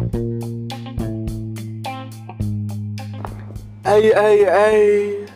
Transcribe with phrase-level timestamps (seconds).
[0.00, 0.06] Hey,
[3.84, 5.26] hey, hey.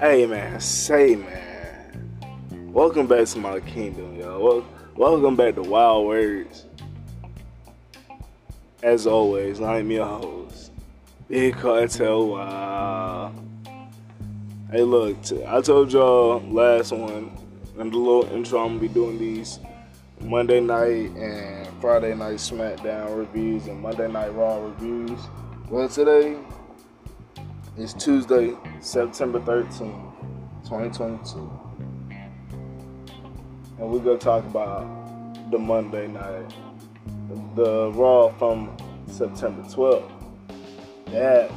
[0.00, 0.58] Hey, man.
[0.58, 2.72] Say, man.
[2.72, 4.64] Welcome back to my kingdom, y'all.
[4.96, 6.64] welcome back to Wild Words.
[8.82, 10.72] As always, I'm your host,
[11.28, 13.34] Big Cartel Wow.
[14.70, 17.36] Hey, look, I told y'all last one,
[17.78, 19.58] in the little intro, I'm gonna be doing these
[20.22, 25.18] Monday night and Friday night SmackDown reviews and Monday night Raw reviews.
[25.68, 26.38] Well, today
[27.76, 30.12] is Tuesday, September 13th,
[30.62, 31.60] 2022.
[33.78, 36.54] And we're going to talk about the Monday night,
[37.56, 38.76] the Raw from
[39.08, 40.08] September 12th.
[41.06, 41.50] That,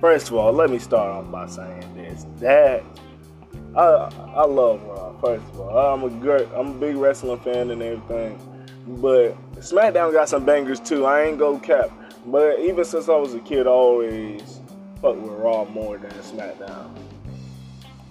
[0.00, 2.26] first of all, let me start off by saying this.
[2.40, 2.82] That,
[3.76, 5.94] I, I love Raw, first of all.
[5.94, 8.38] I'm a, great, I'm a big wrestling fan and everything.
[8.86, 11.06] But SmackDown got some bangers too.
[11.06, 11.90] I ain't go cap.
[12.26, 14.60] But even since I was a kid, I always
[15.02, 16.96] fuck with Raw more than SmackDown.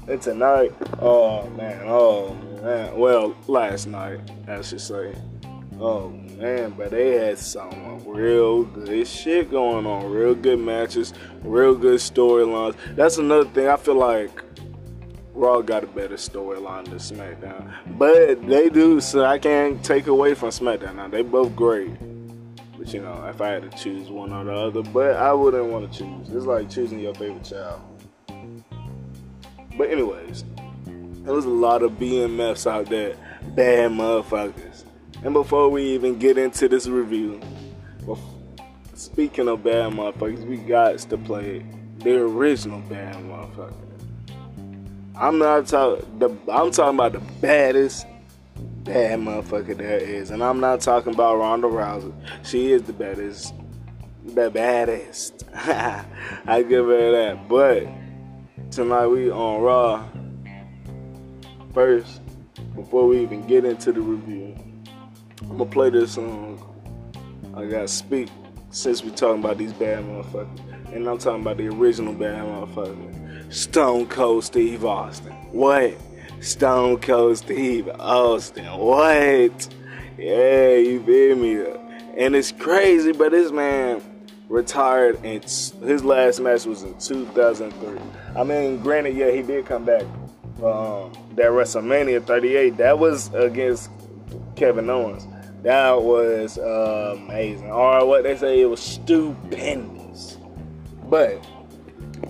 [0.08, 5.16] And tonight, oh man, oh man, well, last night, I should say.
[5.80, 10.12] Oh man, but they had some real good shit going on.
[10.12, 12.76] Real good matches, real good storylines.
[12.96, 13.68] That's another thing.
[13.68, 14.30] I feel like
[15.34, 17.74] Raw got a better storyline than SmackDown.
[17.98, 20.96] But they do, so I can't take away from SmackDown.
[20.96, 21.92] Now, they both great.
[22.78, 25.66] But you know, if I had to choose one or the other, but I wouldn't
[25.66, 26.30] want to choose.
[26.30, 27.82] It's like choosing your favorite child.
[29.76, 30.44] But anyways,
[30.86, 33.16] there was a lot of BMFs out there,
[33.56, 34.84] bad motherfuckers.
[35.24, 37.40] And before we even get into this review,
[38.94, 41.66] speaking of bad motherfuckers, we got to play
[42.00, 43.93] the original bad motherfucker.
[45.16, 46.40] I'm not talking.
[46.52, 48.08] I'm talking about the baddest
[48.84, 50.32] bad motherfucker there is.
[50.32, 52.14] And I'm not talking about Ronda Rousey.
[52.44, 53.54] She is the baddest.
[54.26, 55.44] The baddest.
[55.56, 57.48] I give her that.
[57.48, 57.88] But
[58.72, 60.06] tonight we on Raw.
[61.74, 62.22] First,
[62.76, 64.56] before we even get into the review,
[65.42, 66.60] I'm gonna play this song.
[67.56, 68.30] I gotta speak
[68.72, 70.94] since we talking about these bad motherfuckers.
[70.94, 73.23] And I'm talking about the original bad motherfucker.
[73.50, 75.34] Stone Cold Steve Austin.
[75.52, 75.94] What?
[76.42, 78.66] Stone Cold Steve Austin.
[78.66, 79.70] What?
[80.18, 81.64] Yeah, you feel me?
[82.18, 84.02] And it's crazy, but this man
[84.50, 87.98] retired and his last match was in 2003.
[88.36, 90.04] I mean, granted, yeah, he did come back.
[90.58, 93.90] Um, that WrestleMania 38, that was against
[94.56, 95.28] Kevin Owens.
[95.64, 97.72] That was uh, amazing.
[97.72, 100.38] Or what they say, it was stupendous.
[101.10, 101.44] But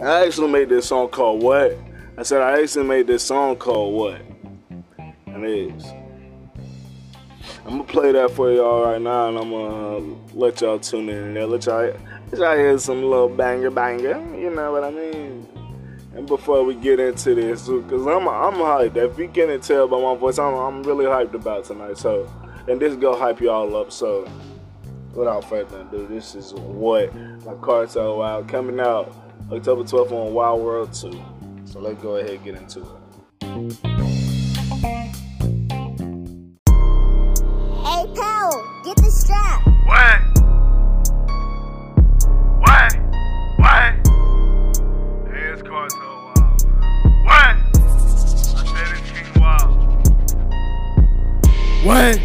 [0.02, 1.78] I actually made this song called What?
[2.18, 4.22] I said I actually made this song called What?
[5.28, 5.86] And it is.
[7.66, 11.10] I'm gonna play that for y'all right now, and I'm gonna uh, let y'all tune
[11.10, 11.46] in there.
[11.46, 11.94] Let y'all,
[12.32, 14.20] let y'all hear some little banger banger.
[14.36, 15.48] You know what I mean?
[16.16, 18.98] And before we get into this, because I'm I'm hyped.
[18.98, 21.98] If you can't tell by my voice, I'm I'm really hyped about tonight.
[21.98, 22.30] So,
[22.68, 23.92] and this go hype y'all up.
[23.92, 24.28] So,
[25.14, 27.16] without further ado, this is what
[27.46, 31.12] my Cartel Wild coming out October 12th on Wild World 2.
[31.66, 32.88] So let's go ahead and get into it.
[37.84, 39.62] Hey, pal, get the strap.
[39.86, 40.20] What?
[42.60, 42.96] What?
[43.60, 43.94] What?
[45.32, 46.64] Hey, it's Cartel Wild.
[47.24, 47.36] What?
[47.36, 49.78] I said it's King Wild.
[51.84, 52.18] What?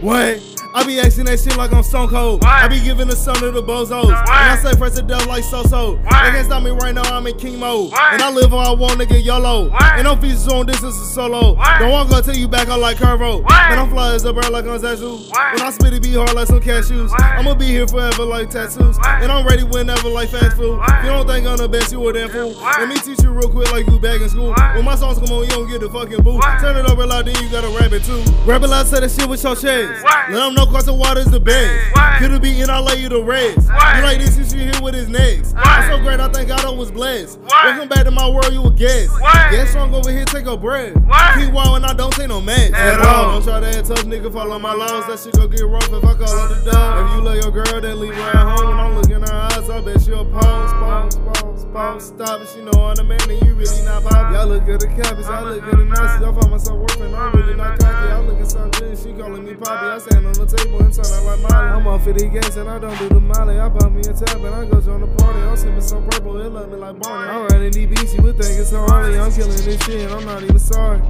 [0.00, 0.41] What?
[0.82, 2.42] I be acting that shit like I'm Stone Cold.
[2.42, 2.50] What?
[2.50, 4.06] I be giving the son to the bozos.
[4.06, 4.18] What?
[4.18, 5.94] And I say first to death like so-so.
[5.94, 7.92] They can't stop me right now, I'm in king mode.
[7.92, 8.14] What?
[8.14, 9.70] And I live how I want, nigga, YOLO.
[9.70, 9.80] What?
[9.80, 11.54] And I'm features on this is a solo.
[11.54, 11.78] What?
[11.78, 13.48] Don't want to tell you back, I like Curvo.
[13.48, 15.22] And I'm fly as a bird like on Zazu.
[15.30, 17.12] When I spit it be hard like some cashews.
[17.16, 18.98] I'ma be here forever like tattoos.
[19.06, 20.82] And I'm ready whenever like fast food.
[21.04, 22.54] You don't think I'm the best, you a damn fool.
[22.60, 24.52] Let me teach you real quick like you back in school.
[24.74, 26.40] When my songs come on, you don't get the fucking boo.
[26.58, 28.20] Turn it over loud, then you gotta rap it too.
[28.42, 30.02] Rap it loud, say that shit with your chest.
[30.02, 31.94] Let them know Carson Water's the best.
[32.18, 33.68] Could've be in, I lay you the rest.
[33.68, 35.54] You like this, you should hear what is next.
[35.54, 37.38] I'm so great, I think God I was blessed.
[37.40, 39.12] Welcome back to my world, you a guest.
[39.50, 40.94] Get strong over here, take a breath.
[40.94, 42.72] Keep and I don't take no mess.
[42.72, 43.32] At all.
[43.32, 45.06] Don't try to act tough, nigga, follow my laws.
[45.08, 47.06] That shit gon' get rough if I call her the dog.
[47.06, 48.68] If you love your girl, then leave her at home.
[48.70, 52.06] When I'm looking in her eyes, I bet she'll pause, pause, pause, pause.
[52.06, 54.32] Stop it, she know I'm the man and you really not pop.
[54.32, 56.22] Y'all look at the cabins, I look at the nices.
[56.22, 58.08] I find myself working, I'm really not cocky.
[58.08, 59.86] I look at something good, she calling me poppy.
[59.86, 61.68] I stand on the table turn out like Molly.
[61.68, 63.58] I'm off 50 gas and I don't do the molly.
[63.58, 65.40] I bought me a tab and I go join the party.
[65.40, 67.30] I'm sipping some purple, it love me like Barney.
[67.30, 69.18] I'm riding beats, you would think it's so early.
[69.18, 71.00] I'm killing this shit and I'm not even sorry.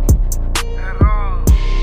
[0.79, 1.41] At all.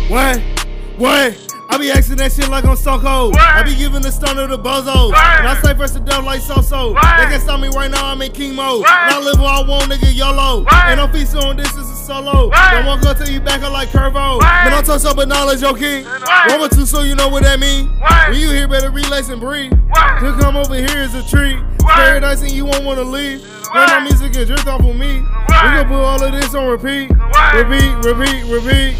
[0.10, 0.58] What?
[0.99, 1.55] What?
[1.69, 3.31] I be asking that shit like I'm so cold.
[3.31, 3.41] What?
[3.41, 5.15] I be giving the stunner to bozos.
[5.15, 5.39] What?
[5.39, 6.91] And I say first to death like so so.
[6.91, 8.81] They can stop me right now, I'm in king mode.
[8.81, 8.91] What?
[8.91, 10.63] And I live where I want, nigga, YOLO.
[10.63, 10.73] What?
[10.91, 12.49] And I'm feasting on this, this is solo.
[12.49, 12.71] What?
[12.71, 14.43] Don't want to tell you back, I like Curvo.
[14.43, 14.43] What?
[14.43, 16.03] Man, I touch up with knowledge, yo, king.
[16.03, 16.51] What?
[16.51, 17.87] One or two, so you know what that mean.
[17.99, 18.31] What?
[18.31, 19.71] When you hear better relax and breathe.
[19.87, 20.19] What?
[20.19, 21.63] To come over here is a treat.
[21.79, 21.95] What?
[21.95, 23.39] Paradise and you won't wanna leave.
[23.71, 25.21] Play my music and drift off of me.
[25.21, 25.63] What?
[25.63, 27.07] We gon' put all of this on repeat.
[27.15, 27.55] What?
[27.55, 28.95] Repeat, repeat, repeat.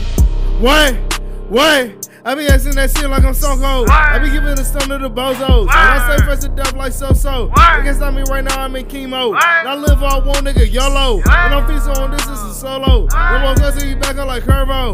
[0.64, 1.09] What?
[1.50, 2.08] What?
[2.24, 3.90] I be asking that shit like I'm so cold.
[3.90, 5.62] I be giving the stun to the bozos.
[5.62, 7.50] And I say first to death like so so.
[7.56, 9.34] Can stop me right now, I'm in chemo.
[9.34, 11.18] And I live all one nigga YOLO.
[11.18, 11.28] What?
[11.28, 13.08] And I'm feasting on this, this is solo.
[13.08, 14.94] Then I'm gonna see you back up like Curvo.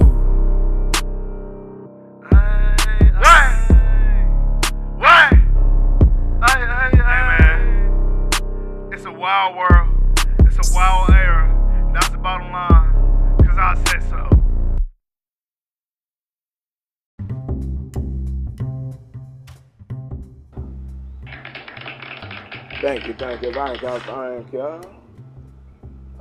[3.20, 3.52] What?
[4.98, 5.34] What?
[6.48, 8.30] Hey, hey, hey, man.
[8.94, 9.90] It's a wild world.
[10.46, 11.92] It's a wild era.
[11.94, 13.38] That's the bottom line.
[13.46, 14.35] Cause I said so.
[22.86, 23.50] Thank you, thank you.
[23.50, 24.80] I ain't got care.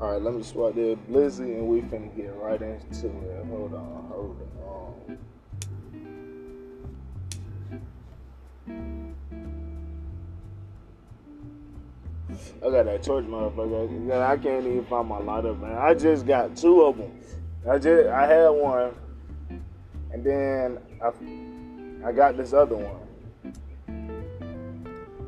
[0.00, 0.96] Alright, let me swap there.
[0.96, 3.44] Blizzy and we finna get right into it.
[3.44, 5.18] Hold on, hold on.
[12.64, 14.22] I got that torch motherfucker.
[14.22, 15.76] I can't even find my lighter, man.
[15.76, 17.12] I just got two of them.
[17.70, 18.94] I just I had one,
[20.14, 23.02] and then I I got this other one.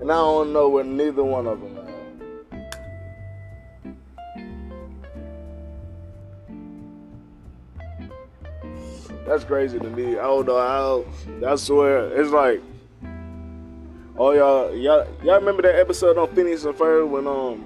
[0.01, 1.87] And I don't know where neither one of them are.
[9.27, 10.19] That's crazy to me.
[10.19, 11.05] I don't know how.
[11.45, 12.63] I swear, it's like,
[14.17, 17.65] oh y'all, y'all, y'all remember that episode on Phineas and Ferb when um,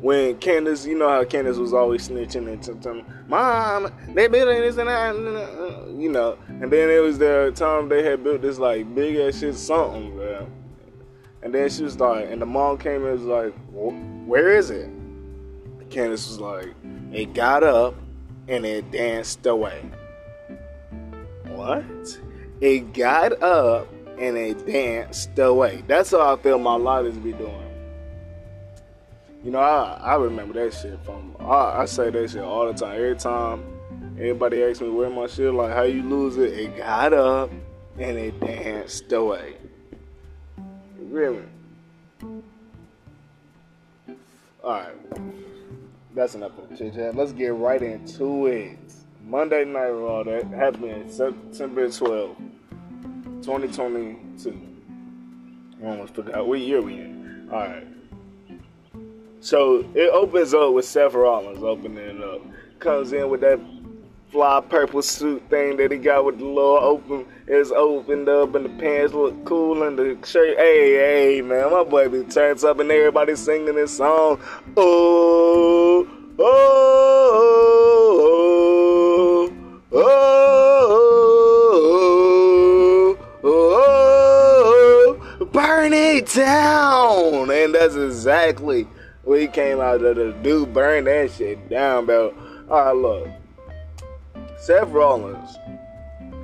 [0.00, 4.78] when Candace, you know how Candace was always snitching and telling, Mom, they building this
[4.78, 6.38] and that, you know.
[6.48, 10.16] And then it was the time they had built this like big ass shit something,
[11.42, 14.90] And then she was like, and the mom came and was like, where is it?
[15.90, 16.74] Candace was like,
[17.12, 17.94] it got up
[18.48, 19.82] and it danced away.
[21.48, 21.84] What?
[22.60, 23.88] It got up
[24.18, 25.82] and it danced away.
[25.86, 27.56] That's how I feel my lighters be doing.
[29.42, 32.74] You know, I, I remember that shit from, I, I say that shit all the
[32.74, 32.94] time.
[32.94, 33.64] Every time
[34.16, 36.52] everybody asks me where my shit, like, how you lose it?
[36.52, 37.50] It got up
[37.98, 39.56] and it danced away.
[41.10, 41.42] Really?
[44.62, 44.94] Alright.
[46.14, 47.16] That's enough of chit.
[47.16, 48.78] Let's get right into it.
[49.26, 52.36] Monday Night Raw that happened September 12th,
[53.42, 54.60] 2022.
[55.82, 57.48] I almost forgot what year we in.
[57.50, 57.88] Alright.
[59.40, 62.40] So it opens up with Seth Rollins opening it up.
[62.78, 63.58] Comes in with that
[64.30, 68.64] fly purple suit thing that he got with the little open is opened up and
[68.64, 72.92] the pants look cool and the shirt hey hey man my be turns up and
[72.92, 74.40] everybody singing this song.
[74.76, 77.26] Oh oh
[79.92, 80.38] oh
[82.72, 87.50] oh oh, oh burn it down.
[87.50, 88.86] And that's exactly
[89.24, 92.32] what he came out of the do burn that shit down bro.
[92.70, 93.39] All right look
[94.60, 95.56] Seth Rollins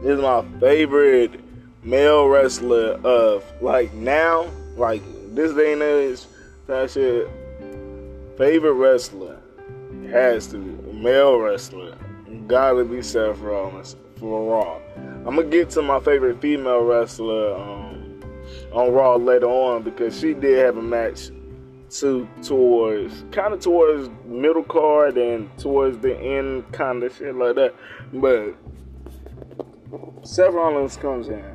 [0.03, 1.39] is my favorite
[1.85, 5.03] male wrestler of like now, like
[5.35, 6.21] this day and age.
[6.67, 7.29] That shit,
[8.39, 9.39] favorite wrestler
[10.11, 11.95] has to be male wrestler.
[12.47, 14.81] Gotta be Seth Rollins for Raw.
[15.27, 18.19] I'm gonna get to my favorite female wrestler um,
[18.73, 21.31] on Raw later on because she did have a match
[22.01, 27.55] to towards kind of towards middle card and towards the end kind of shit like
[27.57, 27.75] that.
[28.13, 28.55] But
[30.23, 31.55] Seth Rollins comes in.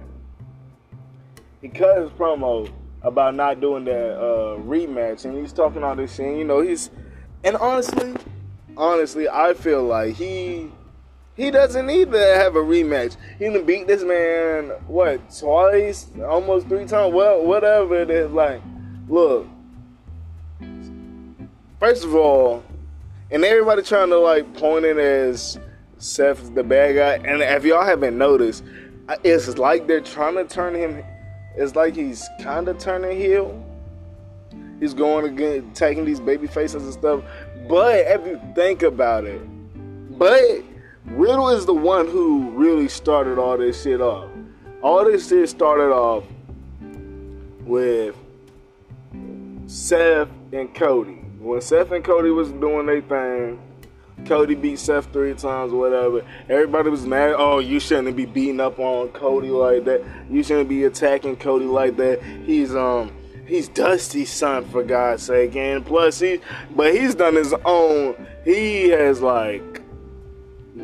[1.62, 2.71] He cut his promo
[3.03, 6.27] about not doing that uh, rematch, and he's talking all this shit.
[6.27, 6.89] and, You know, he's
[7.43, 8.15] and honestly,
[8.77, 10.71] honestly, I feel like he
[11.36, 13.15] he doesn't need to have a rematch.
[13.39, 17.13] He done beat this man what twice, almost three times.
[17.13, 18.31] Well, whatever it is.
[18.31, 18.62] Like,
[19.07, 19.48] look.
[21.81, 22.63] First of all,
[23.31, 25.57] and everybody trying to like point it as
[25.97, 27.27] Seth's the bad guy.
[27.27, 28.63] And if y'all haven't noticed,
[29.23, 31.03] it's like they're trying to turn him.
[31.55, 33.65] It's like he's kind of turning heel.
[34.79, 37.23] He's going again, taking these baby faces and stuff.
[37.67, 39.41] But if you think about it,
[40.19, 40.63] but
[41.07, 44.29] Riddle is the one who really started all this shit off.
[44.83, 46.25] All this shit started off
[47.65, 48.15] with
[49.65, 51.21] Seth and Cody.
[51.41, 53.60] When Seth and Cody was doing their thing,
[54.27, 56.24] Cody beat Seth three times, or whatever.
[56.48, 57.33] Everybody was mad.
[57.36, 60.03] Oh, you shouldn't be beating up on Cody like that.
[60.29, 62.21] You shouldn't be attacking Cody like that.
[62.21, 63.12] He's um
[63.48, 65.55] he's Dusty's son for God's sake.
[65.55, 66.41] And plus he
[66.75, 69.81] but he's done his own he has like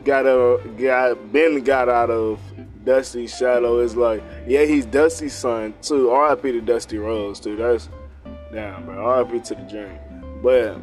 [0.04, 2.40] got a got been got out of
[2.84, 3.80] Dusty's shadow.
[3.80, 6.10] It's like, yeah, he's Dusty's son too.
[6.10, 6.52] R.I.P.
[6.54, 7.56] to Dusty Rhodes too.
[7.58, 7.90] That's
[8.52, 9.06] damn bro.
[9.06, 9.40] R.I.P.
[9.42, 10.00] to the dream.
[10.42, 10.80] But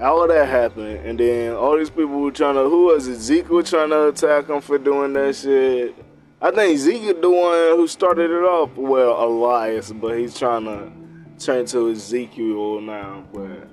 [0.00, 2.68] all of that happened, and then all these people were trying to.
[2.68, 3.18] Who was it?
[3.18, 5.94] Zeke was trying to attack him for doing that shit.
[6.40, 8.76] I think Zeke the one who started it off.
[8.76, 10.92] Well, Elias, but he's trying to
[11.38, 13.24] turn to Ezekiel now.
[13.32, 13.68] But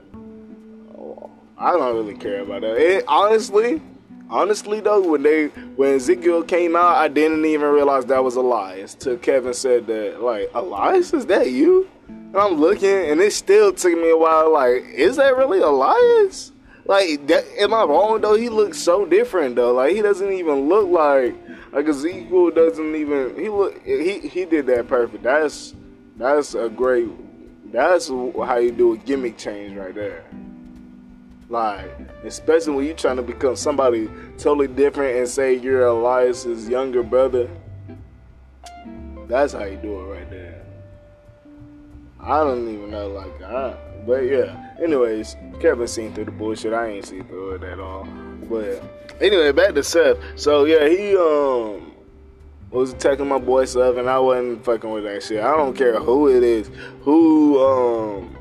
[0.98, 2.78] oh, I don't really care about that.
[2.78, 3.82] It, honestly,
[4.30, 8.96] honestly though, when they when Ezekiel came out, I didn't even realize that was Elias.
[8.96, 11.90] Till Kevin said that, like, Elias, is that you?
[12.08, 14.52] And I'm looking, and it still took me a while.
[14.52, 16.52] Like, is that really Elias?
[16.86, 18.36] Like, that, am I wrong though?
[18.36, 19.74] He looks so different though.
[19.74, 21.36] Like, he doesn't even look like
[21.74, 23.36] like Ezekiel doesn't even.
[23.36, 23.84] He look.
[23.84, 25.24] He he did that perfect.
[25.24, 25.74] That's
[26.16, 27.10] that's a great.
[27.72, 30.24] That's how you do a gimmick change right there.
[31.50, 31.90] Like,
[32.24, 34.08] especially when you're trying to become somebody
[34.38, 37.50] totally different and say you're Elias's younger brother.
[39.28, 40.53] That's how you do it right there.
[42.24, 43.76] I don't even know, like, I,
[44.06, 44.70] but yeah.
[44.82, 46.74] Anyways, Kevin seen through the bullshit.
[46.74, 48.06] I ain't seen through it at all.
[48.50, 48.82] But
[49.22, 50.18] anyway, back to Seth.
[50.36, 51.94] So yeah, he um
[52.72, 55.44] was attacking my boy Seth, and I wasn't fucking with that shit.
[55.44, 56.70] I don't care who it is,
[57.02, 58.38] who um,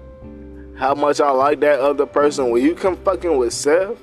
[0.76, 2.50] how much I like that other person.
[2.50, 3.98] When you come fucking with Seth,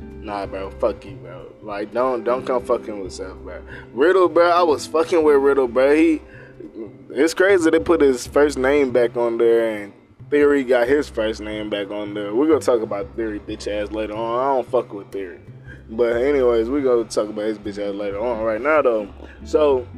[0.00, 1.52] nah, bro, fuck you, bro.
[1.62, 3.60] Like, don't don't come fucking with Seth, bro.
[3.92, 5.94] Riddle, bro, I was fucking with Riddle, bro.
[5.94, 6.22] He
[7.10, 9.92] it's crazy they put his first name back on there and
[10.30, 12.34] Theory got his first name back on there.
[12.34, 14.38] We're gonna talk about Theory bitch ass later on.
[14.38, 15.40] I don't fuck with Theory.
[15.88, 18.42] But anyways, we're gonna talk about his bitch ass later on.
[18.42, 19.08] Right now though.
[19.44, 19.88] So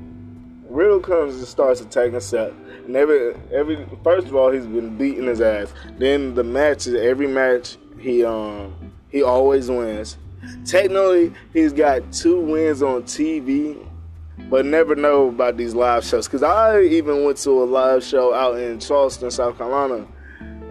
[0.69, 2.53] Riddle comes and starts attacking Seth.
[2.87, 5.75] And every every first of all he's been beating his ass.
[5.99, 10.17] Then the matches every match he um he always wins.
[10.65, 13.85] Technically he's got two wins on TV
[14.49, 16.27] but never know about these live shows.
[16.29, 20.07] Cause I even went to a live show out in Charleston, South Carolina,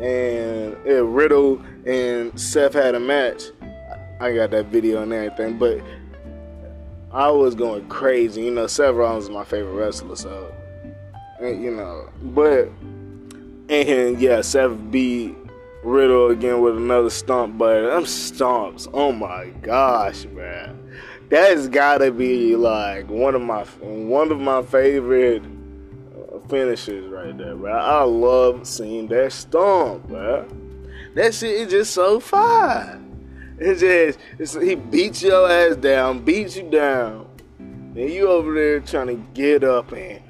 [0.01, 3.43] and it, Riddle and Seth had a match.
[4.19, 5.81] I got that video and everything, but
[7.11, 8.43] I was going crazy.
[8.43, 10.53] You know, Seth Rollins is my favorite wrestler, so
[11.39, 12.69] and, you know, but
[13.69, 15.35] and yeah, Seth beat
[15.83, 20.88] Riddle again with another stomp, but them stomps, oh my gosh, man
[21.29, 25.43] that's gotta be like one of my one of my favorite
[26.49, 27.71] finishes right there, bro.
[27.71, 30.47] I love seeing that stomp, bro.
[31.15, 33.05] That shit is just so fine.
[33.59, 38.79] It's just it's, he beats your ass down, beats you down, and you over there
[38.79, 40.21] trying to get up and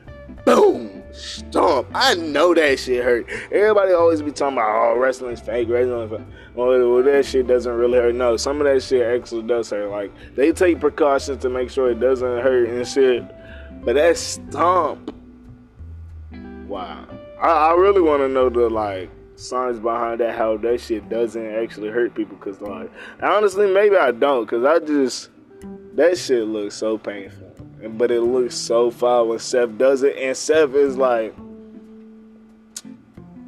[0.46, 1.88] boom, stomp.
[1.94, 3.30] I know that shit hurt.
[3.52, 6.28] Everybody always be talking about, oh, wrestling's fake, wrestling's fake.
[6.56, 8.16] Well, well, that shit doesn't really hurt.
[8.16, 9.90] No, some of that shit actually does hurt.
[9.90, 13.24] Like, they take precautions to make sure it doesn't hurt and shit.
[13.84, 15.14] But that stomp,
[16.68, 17.08] wow.
[17.42, 21.56] I, I really want to know the, like, science behind that, how that shit doesn't
[21.56, 22.38] actually hurt people.
[22.38, 24.46] Because, like, honestly, maybe I don't.
[24.46, 25.30] Because I just,
[25.96, 27.49] that shit looks so painful
[27.88, 30.18] but it looks so fine when Seth does it.
[30.18, 31.34] And Seth is like,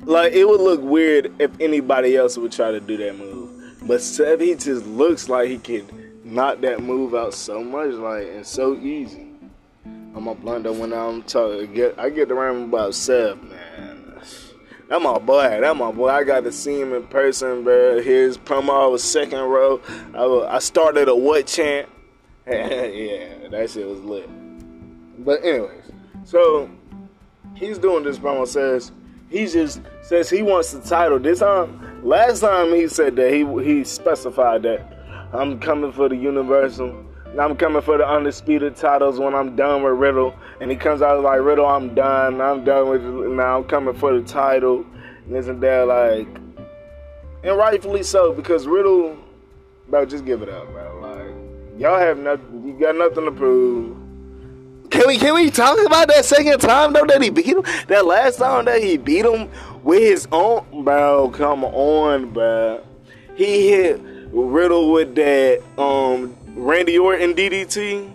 [0.04, 3.50] like it would look weird if anybody else would try to do that move.
[3.84, 8.28] But Seth, he just looks like he can knock that move out so much, like
[8.28, 9.28] and so easy.
[9.86, 11.74] I'm a blunder when I'm talking.
[11.74, 14.02] Get I get the around about Seth, man.
[14.92, 15.62] That my boy.
[15.62, 16.10] That my boy.
[16.10, 18.02] I got to see him in person, bro.
[18.02, 19.80] His promo was second row.
[20.14, 21.88] I, I started a what chant.
[22.48, 24.29] yeah, that shit was lit.
[25.24, 25.91] But anyways,
[26.24, 26.69] so
[27.55, 28.91] he's doing this promo says
[29.29, 31.19] he just says he wants the title.
[31.19, 34.91] This time, last time he said that he he specified that
[35.33, 37.05] I'm coming for the Universal.
[37.39, 40.36] I'm coming for the undisputed titles when I'm done with Riddle.
[40.60, 42.41] And he comes out like Riddle, I'm done.
[42.41, 43.60] I'm done with now.
[43.60, 44.86] I'm coming for the title.
[45.25, 46.27] And isn't that like,
[47.43, 49.17] and rightfully so because Riddle,
[49.88, 50.90] bro, just give it up, bro.
[51.82, 52.64] Y'all have nothing.
[52.64, 53.98] You got nothing to prove.
[54.92, 57.64] Can we can we talk about that second time though that he beat him?
[57.88, 59.50] That last time that he beat him
[59.84, 61.32] with his own bro.
[61.32, 62.86] Come on, bro.
[63.34, 64.00] He hit
[64.32, 68.14] Riddle with that um Randy Orton DDT,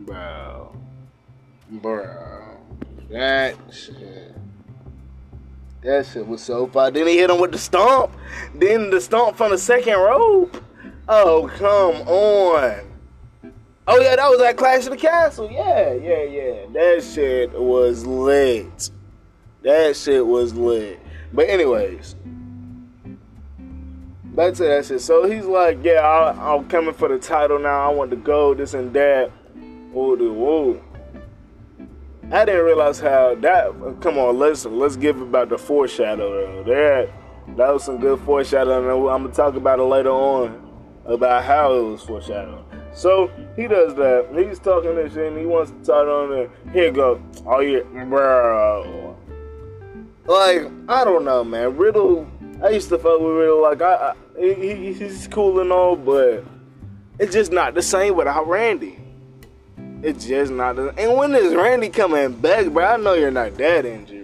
[0.00, 0.76] bro.
[1.70, 2.58] Bro,
[3.08, 4.34] that shit.
[5.80, 6.90] That shit was so fire.
[6.90, 8.12] Then he hit him with the stomp.
[8.54, 10.62] Then the stomp from the second rope.
[11.06, 12.80] Oh, come on.
[13.86, 15.50] Oh yeah, that was at Clash of the Castle.
[15.50, 16.66] Yeah, yeah, yeah.
[16.72, 18.90] That shit was lit.
[19.62, 20.98] That shit was lit.
[21.34, 22.16] But anyways,
[24.24, 25.02] back to that shit.
[25.02, 27.90] So he's like, yeah, I, I'm coming for the title now.
[27.90, 29.30] I want to go this and that.
[29.92, 30.82] Whoa, dude, whoa.
[32.32, 34.00] I didn't realize how that.
[34.00, 36.64] Come on, let's let's give about the foreshadow.
[36.64, 37.10] That
[37.58, 38.88] that was some good foreshadowing.
[38.88, 40.63] I'm gonna talk about it later on
[41.06, 42.64] about how it was foreshadowed.
[42.92, 44.28] So he does that.
[44.34, 46.50] He's talking this shit and he wants to talk on there.
[46.72, 47.20] Here go.
[47.46, 49.16] Oh yeah, bro.
[50.26, 51.76] Like I don't know, man.
[51.76, 52.26] Riddle.
[52.62, 53.62] I used to fuck with Riddle.
[53.62, 56.44] Like I, I he, he's cool and all, but
[57.18, 58.98] it's just not the same without Randy.
[60.02, 60.76] It's just not.
[60.76, 62.84] The, and when is Randy coming back, bro?
[62.84, 64.23] I know you're not that injured,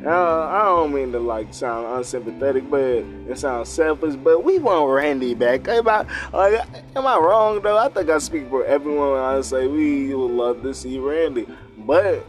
[0.00, 4.16] I don't mean to like sound unsympathetic, but it sounds selfish.
[4.16, 5.68] But we want Randy back.
[5.68, 7.78] Am I, like, am I wrong though?
[7.78, 11.46] I think I speak for everyone when I say we would love to see Randy,
[11.78, 12.26] but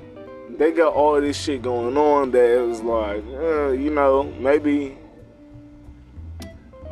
[0.57, 4.97] they got all this shit going on that it was like, uh, you know, maybe.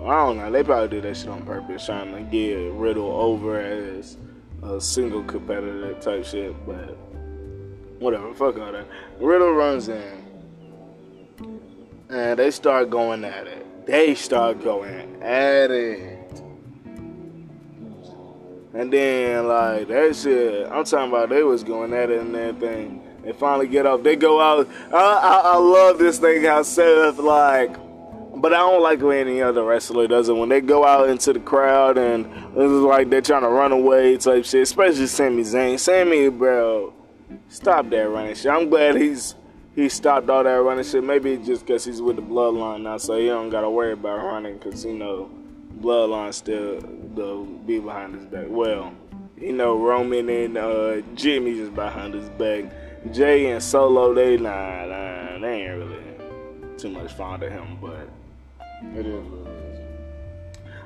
[0.02, 0.52] I don't know.
[0.52, 4.18] They probably did that shit on purpose, trying to get Riddle over as
[4.62, 6.54] a single competitor type shit.
[6.66, 6.98] But
[8.00, 8.86] whatever, fuck all that.
[9.22, 10.23] Riddle runs in,
[12.14, 13.86] and they start going at it.
[13.86, 16.42] They start going at it.
[18.76, 23.04] And then like that shit, I'm talking about they was going at it and everything.
[23.24, 24.04] They finally get off.
[24.04, 24.68] They go out.
[24.92, 27.76] I, I, I love this thing how Seth like,
[28.36, 30.34] but I don't like when any other wrestler does it.
[30.34, 34.18] When they go out into the crowd and it's like they're trying to run away
[34.18, 35.80] type shit, especially Sami Zayn.
[35.80, 36.94] Sami, bro,
[37.48, 38.52] stop that running shit.
[38.52, 39.36] I'm glad he's
[39.76, 41.04] he stopped all that running shit.
[41.04, 44.58] Maybe just because he's with the bloodline now, so he don't gotta worry about running
[44.58, 45.30] because you know
[45.80, 46.80] bloodline still
[47.16, 48.46] the be behind his back.
[48.48, 48.94] Well,
[49.38, 52.66] you know Roman and uh, Jimmy just behind his back.
[53.12, 56.04] Jey and Solo, they nah, nah, they ain't really
[56.78, 58.08] too much fond of him, but
[58.96, 59.80] it is what it is.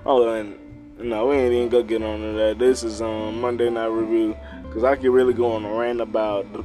[0.06, 0.58] Oh, and
[0.98, 2.58] no, we ain't even gonna get on to that.
[2.58, 6.52] This is um Monday Night Review because I could really go on a rant about
[6.54, 6.64] the,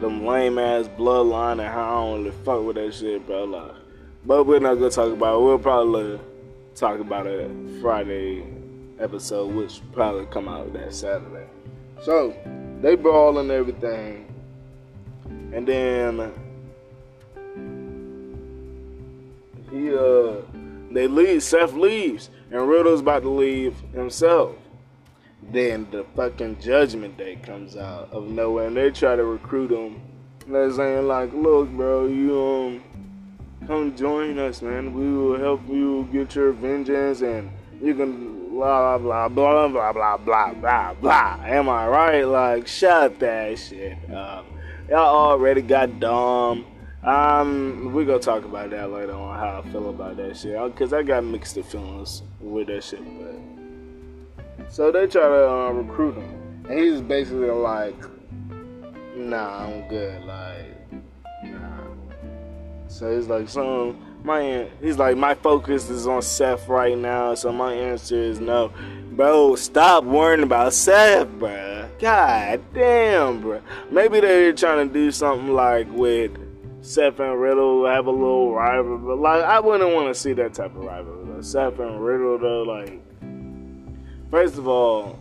[0.00, 3.44] them lame ass bloodline and how I don't really fuck with that shit, bro.
[3.44, 3.72] Like,
[4.24, 5.44] but we're not gonna talk about it.
[5.44, 6.20] We'll probably
[6.74, 8.44] talk about it Friday
[8.98, 11.46] episode, which probably come out that Saturday.
[12.02, 12.34] So
[12.80, 14.26] they brawl and everything.
[15.52, 16.32] And then
[19.70, 20.42] he uh
[20.90, 24.56] they leave, Seth leaves, and Riddle's about to leave himself.
[25.52, 30.00] Then the fucking judgment day comes out of nowhere and they try to recruit him.
[30.46, 32.82] They're saying like, look bro, you um
[33.66, 34.94] come join us man.
[34.94, 37.50] We will help you get your vengeance and
[37.82, 41.40] you can blah blah blah blah blah blah blah blah.
[41.44, 42.22] Am I right?
[42.22, 44.46] Like shut that shit up.
[44.88, 46.66] Y'all already got dumb.
[47.02, 50.76] Um, we gonna talk about that later on how I feel about that shit.
[50.76, 53.00] Cause I got mixed feelings with that shit.
[53.18, 53.49] But
[54.68, 57.96] so they try to uh, recruit him, and he's basically like,
[59.16, 60.92] "Nah, I'm good." Like,
[61.44, 61.80] nah.
[62.88, 67.52] So he's like, "So my," he's like, "My focus is on Seth right now." So
[67.52, 68.72] my answer is no,
[69.12, 69.56] bro.
[69.56, 71.88] Stop worrying about Seth, bro.
[71.98, 73.60] God damn, bro.
[73.90, 76.32] Maybe they're trying to do something like with
[76.82, 80.54] Seth and Riddle have a little rival, but like I wouldn't want to see that
[80.54, 81.20] type of rivalry.
[81.42, 83.02] Seth and Riddle, though, like
[84.30, 85.18] first of all,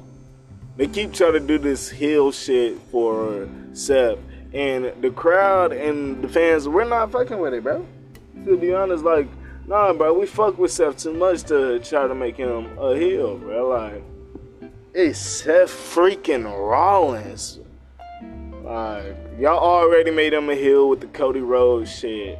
[0.78, 4.19] they keep trying to do this heel shit for Seth,
[4.54, 7.86] and the crowd and the fans, we're not fucking with it, bro.
[8.45, 9.28] To be honest, like
[9.67, 13.38] nah, bro, we fuck with Seth too much to try to make him a heel,
[13.38, 13.67] bro.
[13.69, 14.04] Like
[14.93, 17.60] it's Seth freaking Rollins.
[18.63, 22.38] Like, y'all already made him a heel with the Cody Rhodes shit.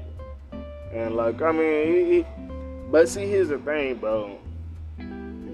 [0.92, 2.26] And, like, I mean, he, he,
[2.92, 4.38] but see, here's the thing, bro.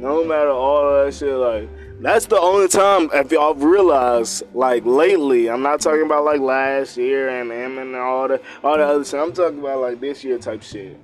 [0.06, 1.68] No matter all that shit, like,
[2.00, 6.96] that's the only time, if y'all realized, like, lately, I'm not talking about, like, last
[6.96, 9.20] year and him and all the, all the other shit.
[9.20, 11.00] I'm talking about, like, this year type shit.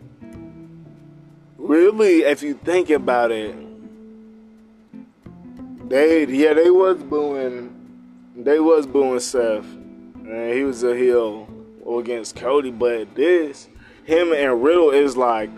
[1.58, 3.56] Really, if you think about it,
[5.90, 7.76] they, yeah, they was booing
[8.36, 11.48] they was booing Seth, and he was a heel
[11.98, 12.70] against Cody.
[12.70, 13.68] But this,
[14.04, 15.50] him and Riddle is like,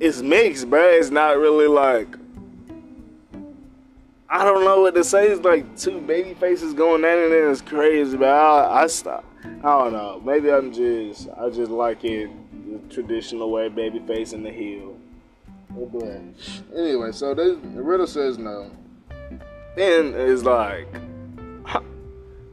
[0.00, 0.86] it's mixed, bro.
[0.86, 2.19] It's not really like,
[4.32, 5.26] I don't know what to say.
[5.26, 8.16] It's like two baby faces going at it, and it's crazy.
[8.16, 9.24] But I, I stop.
[9.44, 10.22] I don't know.
[10.24, 12.30] Maybe I'm just, I just like it
[12.70, 14.96] the traditional way, baby face in the heel.
[15.70, 16.04] But
[16.76, 18.70] anyway, so the Riddle says no.
[19.74, 20.86] Then it's like,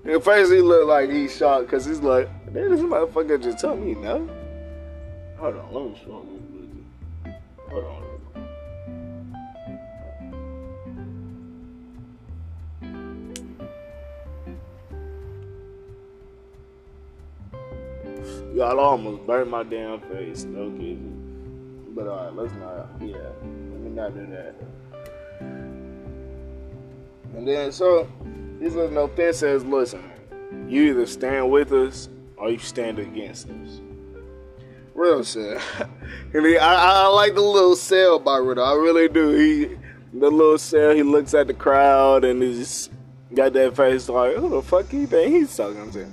[0.06, 3.82] at first he looked like he's shocked because he's like, "Damn, this motherfucker just told
[3.82, 4.28] me no."
[5.38, 7.34] Hold on, let me show you.
[7.70, 8.07] Hold on.
[18.54, 20.44] Y'all almost burnt my damn face.
[20.44, 21.92] No kidding.
[21.96, 22.90] But alright, let's not.
[23.02, 24.56] Yeah, let me not do that.
[27.36, 28.08] And then so
[28.60, 30.04] this little no fan says, listen,
[30.68, 33.82] you either stand with us or you stand against us.
[34.94, 35.62] Riddle said,
[36.34, 38.66] I, I like the little sell by Riddle.
[38.66, 39.30] I really do.
[39.30, 39.78] He
[40.14, 40.92] the little sell.
[40.96, 42.90] He looks at the crowd and he's
[43.34, 46.08] got that face like, who the fuck he think he's talking to?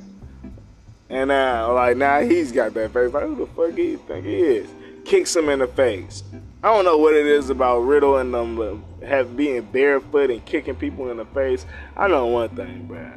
[1.14, 4.40] And now, like now, he's got that face like, who the fuck he think he
[4.40, 4.68] is?
[5.04, 6.24] Kicks him in the face.
[6.60, 10.44] I don't know what it is about Riddle and them uh, have being barefoot and
[10.44, 11.66] kicking people in the face.
[11.96, 13.12] I know one thing, bro.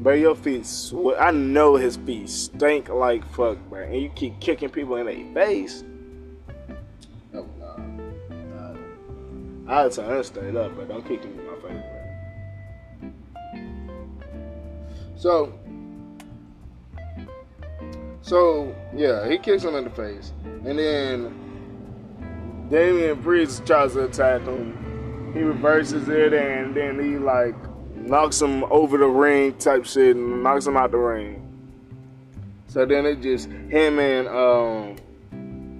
[0.00, 3.84] But your feet, sw- I know his feet stink like fuck, bro.
[3.84, 5.84] And you keep kicking people in the face.
[7.32, 8.74] No, nah.
[9.68, 11.82] I had to her straight up, but don't kick me in my face,
[13.00, 13.12] bro.
[15.14, 15.52] So,
[18.22, 20.32] so yeah, he kicks him in the face,
[20.64, 21.42] and then
[22.70, 25.32] Damian Priest tries to attack him.
[25.34, 27.54] He reverses it and then he like
[27.94, 31.38] knocks him over the ring type shit and knocks him out the ring.
[32.68, 34.96] So then it just him and um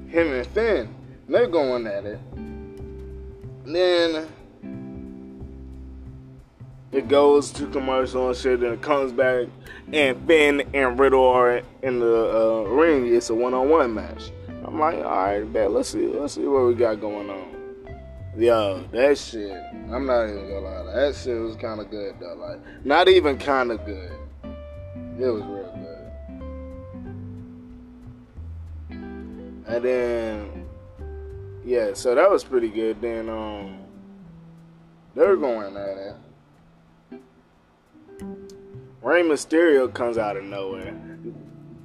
[0.09, 0.95] him and Finn,
[1.29, 2.21] they're going at it.
[2.35, 4.29] And then
[6.93, 9.49] it goes to commercial and shit, then it comes back,
[9.93, 13.13] and Finn and Riddle are in the uh, ring.
[13.13, 14.31] It's a one-on-one match.
[14.65, 15.73] I'm like, all right, bet.
[15.73, 17.49] Let's see, let's see what we got going on.
[18.37, 19.63] Yo, that shit.
[19.91, 20.95] I'm not even gonna lie.
[20.95, 22.35] That shit was kind of good though.
[22.35, 24.13] Like, not even kind of good.
[25.19, 25.99] It was real good.
[29.67, 30.67] And then,
[31.65, 33.01] yeah, so that was pretty good.
[33.01, 33.79] Then, um,
[35.15, 36.17] they're going at it.
[39.03, 40.95] Rey Mysterio comes out of nowhere,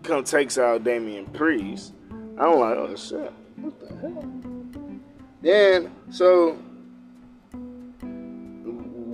[0.03, 1.93] come takes out Damian Priest.
[2.11, 4.25] I'm like, oh shit, what the hell?
[5.41, 6.57] Then so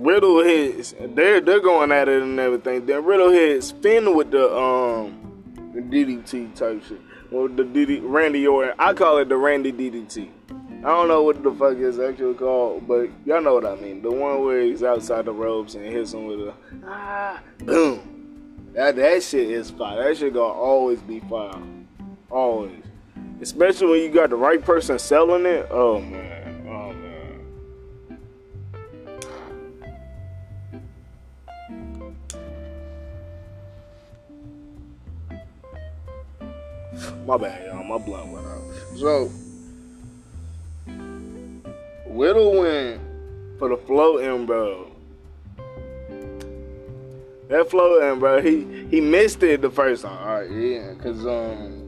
[0.04, 0.94] Riddle hits.
[1.00, 2.84] They're they're going at it and everything.
[2.84, 5.20] Then Riddle hits Finn with the um
[5.74, 7.00] DDT type shit.
[7.30, 8.74] With the DD Randy Orton.
[8.78, 10.28] I call it the Randy DDT.
[10.84, 14.02] I don't know what the fuck it's actually called, but y'all know what I mean.
[14.02, 16.54] The one where he's outside the ropes and hits him with a
[16.86, 18.68] ah boom.
[18.74, 20.04] That that shit is fire.
[20.04, 21.62] That shit gonna always be fire.
[22.30, 22.82] Always.
[23.40, 25.66] Especially when you got the right person selling it.
[25.70, 26.66] Oh man.
[26.68, 27.46] Oh man.
[37.26, 37.84] My bad, y'all.
[37.84, 38.60] My blunt went out.
[38.98, 39.30] So,
[42.14, 43.00] Riddle went
[43.58, 44.88] for the floating, bro.
[47.48, 48.40] That floating, bro.
[48.40, 50.16] He he missed it the first time.
[50.18, 51.80] All right, yeah, cause um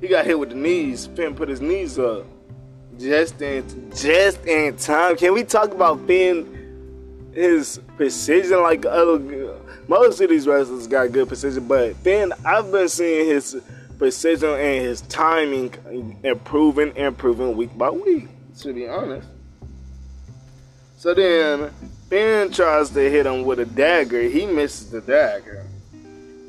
[0.00, 1.06] he got hit with the knees.
[1.06, 2.26] Finn put his knees up
[2.96, 5.16] just in just in time.
[5.16, 6.52] Can we talk about Finn?
[7.34, 9.18] His precision, like other
[9.88, 13.60] most of these wrestlers, got good precision, but Finn, I've been seeing his
[13.98, 15.74] precision and his timing
[16.22, 18.28] improving, improving week by week.
[18.60, 19.28] To be honest.
[20.96, 21.70] So then
[22.08, 24.22] Ben tries to hit him with a dagger.
[24.22, 25.66] He misses the dagger.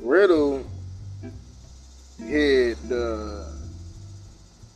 [0.00, 0.64] Riddle
[2.18, 3.52] hit the.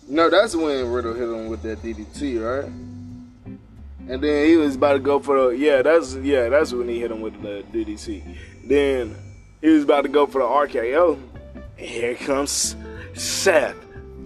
[0.08, 2.70] No, that's when Riddle hit him with that DDT, right?
[4.10, 6.98] And then he was about to go for the yeah, that's yeah, that's when he
[6.98, 8.36] hit him with the DDT.
[8.66, 9.16] Then
[9.60, 11.16] he was about to go for the RKO.
[11.78, 12.74] And here comes
[13.14, 13.76] Seth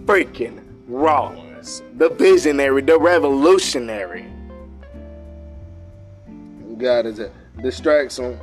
[0.05, 1.44] freaking Rollins,
[1.97, 4.25] the visionary, the revolutionary.
[6.77, 8.37] God is it distracts him.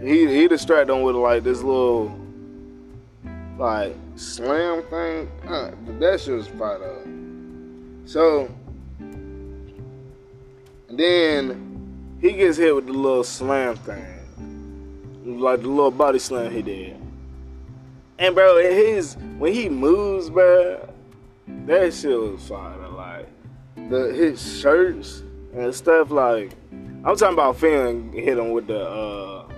[0.00, 2.16] He he distracts him with like this little
[3.58, 5.30] like slam thing.
[5.46, 7.04] Uh, that shit was fired up.
[8.08, 8.48] So
[10.88, 16.62] then he gets hit with the little slam thing, like the little body slam he
[16.62, 16.96] did.
[18.18, 20.88] And bro, his when he moves, bro,
[21.66, 22.88] that shit was fire.
[22.88, 23.28] Like
[23.88, 25.22] the his shirts
[25.54, 26.10] and stuff.
[26.10, 29.48] Like I'm talking about Finn hit him with the uh,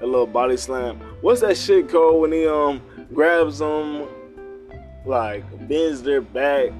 [0.00, 1.00] a little body slam.
[1.20, 2.82] What's that shit called when he um
[3.12, 4.06] grabs him
[5.06, 6.70] like bends their back,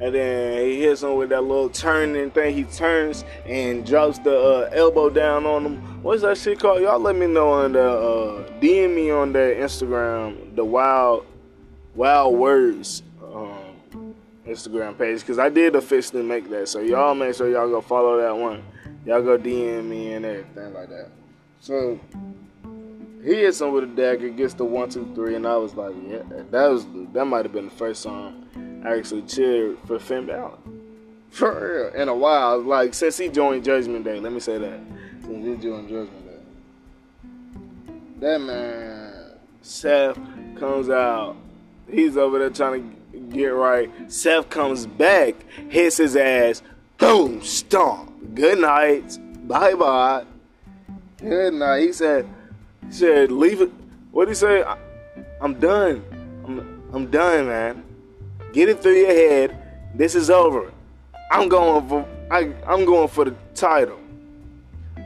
[0.00, 2.54] and then he hits him with that little turning thing.
[2.54, 6.02] He turns and drops the uh, elbow down on him.
[6.02, 6.82] What's that shit called?
[6.82, 11.26] Y'all let me know on the uh, DM me on the Instagram, the wild
[11.94, 13.02] wild words
[14.46, 16.68] Instagram page, because I did officially make that.
[16.68, 18.62] So y'all make sure y'all go follow that one.
[19.04, 21.08] Y'all go DM me and everything like that.
[21.60, 21.98] So
[23.22, 25.94] he hits him with a dagger, gets the one, two, three, and I was like,
[26.08, 30.26] yeah, that was that might have been the first song I actually cheered for Finn
[30.26, 30.58] Balor.
[31.30, 34.20] For real, in a while, like since he joined Judgment Day.
[34.20, 34.80] Let me say that
[35.22, 36.40] since he joined Judgment Day,
[38.20, 39.12] that man
[39.62, 40.18] Seth
[40.58, 41.36] comes out.
[41.90, 42.96] He's over there trying to
[43.30, 43.90] get right.
[44.10, 45.34] Seth comes back,
[45.68, 46.62] hits his ass,
[46.98, 48.34] boom, stomp.
[48.34, 50.24] Good night, bye bye.
[51.18, 51.82] Good night.
[51.82, 52.26] He said.
[52.86, 53.70] He said, "Leave it."
[54.10, 54.62] What did he say?
[54.62, 54.76] I,
[55.40, 56.04] I'm done.
[56.44, 57.84] I'm I'm done, man.
[58.52, 59.56] Get it through your head.
[59.94, 60.72] This is over.
[61.30, 64.01] I'm going for I I'm going for the title.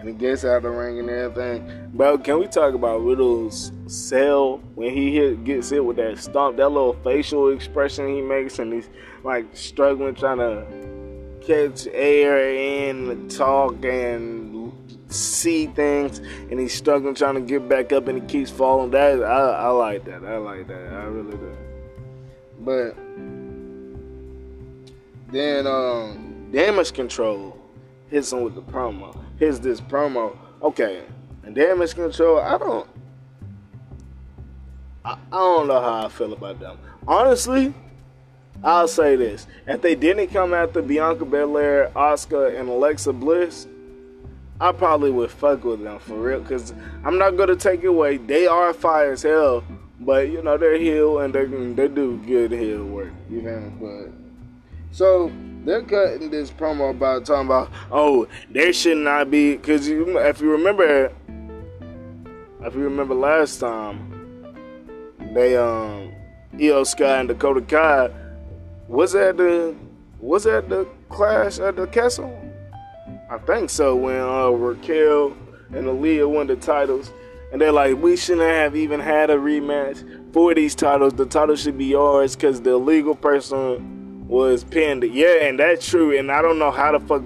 [0.07, 1.90] And he gets out of the ring and everything.
[1.92, 6.59] Bro, can we talk about Riddle's sell when he hit, gets hit with that stomp,
[6.59, 8.88] that little facial expression he makes, and he's
[9.25, 10.64] like struggling trying to
[11.45, 14.73] catch air and talk and
[15.09, 18.92] see things, and he's struggling trying to get back up, and he keeps falling.
[18.92, 20.25] That I, I like that.
[20.25, 20.92] I like that.
[20.92, 21.57] I really do.
[22.61, 22.97] But
[25.33, 27.59] then um, damage control
[28.09, 29.26] hits him with the promo.
[29.38, 30.37] Hits this promo.
[30.62, 31.03] Okay,
[31.44, 32.40] and damage control.
[32.40, 32.88] I don't.
[35.05, 36.79] I, I don't know how I feel about them.
[37.07, 37.75] Honestly,
[38.64, 43.66] I'll say this: if they didn't come after Bianca Belair, Asuka, and Alexa Bliss,
[44.61, 46.42] I probably would fuck with them for real.
[46.42, 46.72] Cause
[47.05, 48.16] I'm not gonna take it away.
[48.16, 49.64] They are fire as hell,
[50.01, 53.12] but you know they're heel and they they do good heel work.
[53.31, 54.12] You know, but
[54.92, 55.31] so
[55.66, 60.40] they're cutting this promo about talking about oh there should not be because you, if
[60.40, 61.12] you remember
[62.62, 64.12] if you remember last time
[65.35, 66.12] they um
[66.55, 68.11] Iyo Sky and Dakota Kai
[68.88, 69.74] was at the
[70.20, 72.35] was at the clash at the castle.
[73.31, 75.37] I think so when uh, Raquel
[75.74, 77.11] and Aliyah won the titles.
[77.52, 81.14] And they're like, we shouldn't have even had a rematch for these titles.
[81.14, 83.96] The title should be yours because the legal person
[84.27, 85.05] was pinned.
[85.05, 86.17] Yeah, and that's true.
[86.17, 87.23] And I don't know how the fuck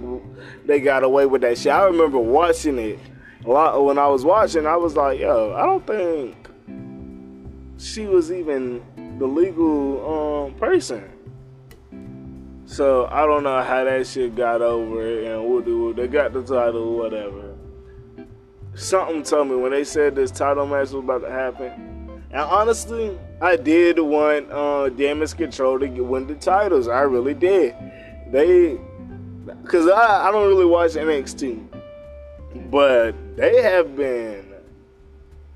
[0.67, 1.73] they got away with that shit.
[1.73, 2.99] I remember watching it
[3.45, 4.67] a lot when I was watching.
[4.67, 6.37] I was like, yo, I don't think
[7.79, 8.83] she was even
[9.19, 11.11] the legal um, person.
[12.67, 16.97] So I don't know how that shit got over and what they got the title,
[16.97, 17.57] whatever.
[18.75, 22.23] Something told me when they said this title match was about to happen.
[22.31, 26.89] And honestly, I did want uh, Damage Control to win the titles.
[26.89, 27.75] I really did.
[28.31, 28.79] They,
[29.67, 31.67] cause I, I don't really watch NXT,
[32.71, 34.53] but they have been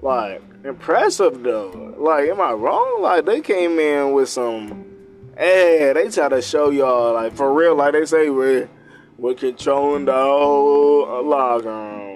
[0.00, 1.94] like impressive though.
[1.98, 3.02] Like, am I wrong?
[3.02, 4.94] Like they came in with some
[5.36, 8.68] Hey, they try to show y'all like for real, like they say we're
[9.18, 12.13] we're controlling the whole locker room.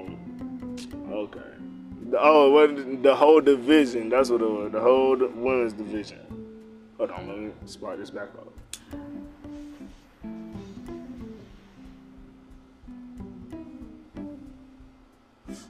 [2.17, 2.67] Oh,
[3.03, 4.09] the whole division?
[4.09, 4.73] That's what it was.
[4.73, 6.19] The whole women's division.
[6.97, 8.53] Hold on, let me spark this back up.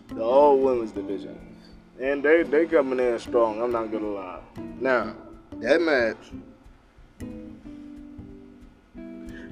[0.08, 1.38] The whole women's division,
[2.00, 3.62] and they they coming in strong.
[3.62, 4.40] I'm not gonna lie.
[4.80, 5.14] Now
[5.60, 6.16] that match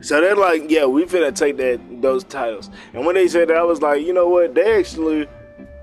[0.07, 2.70] So they're like, yeah, we finna take that those titles.
[2.92, 4.55] And when they said that, I was like, you know what?
[4.55, 5.27] They actually,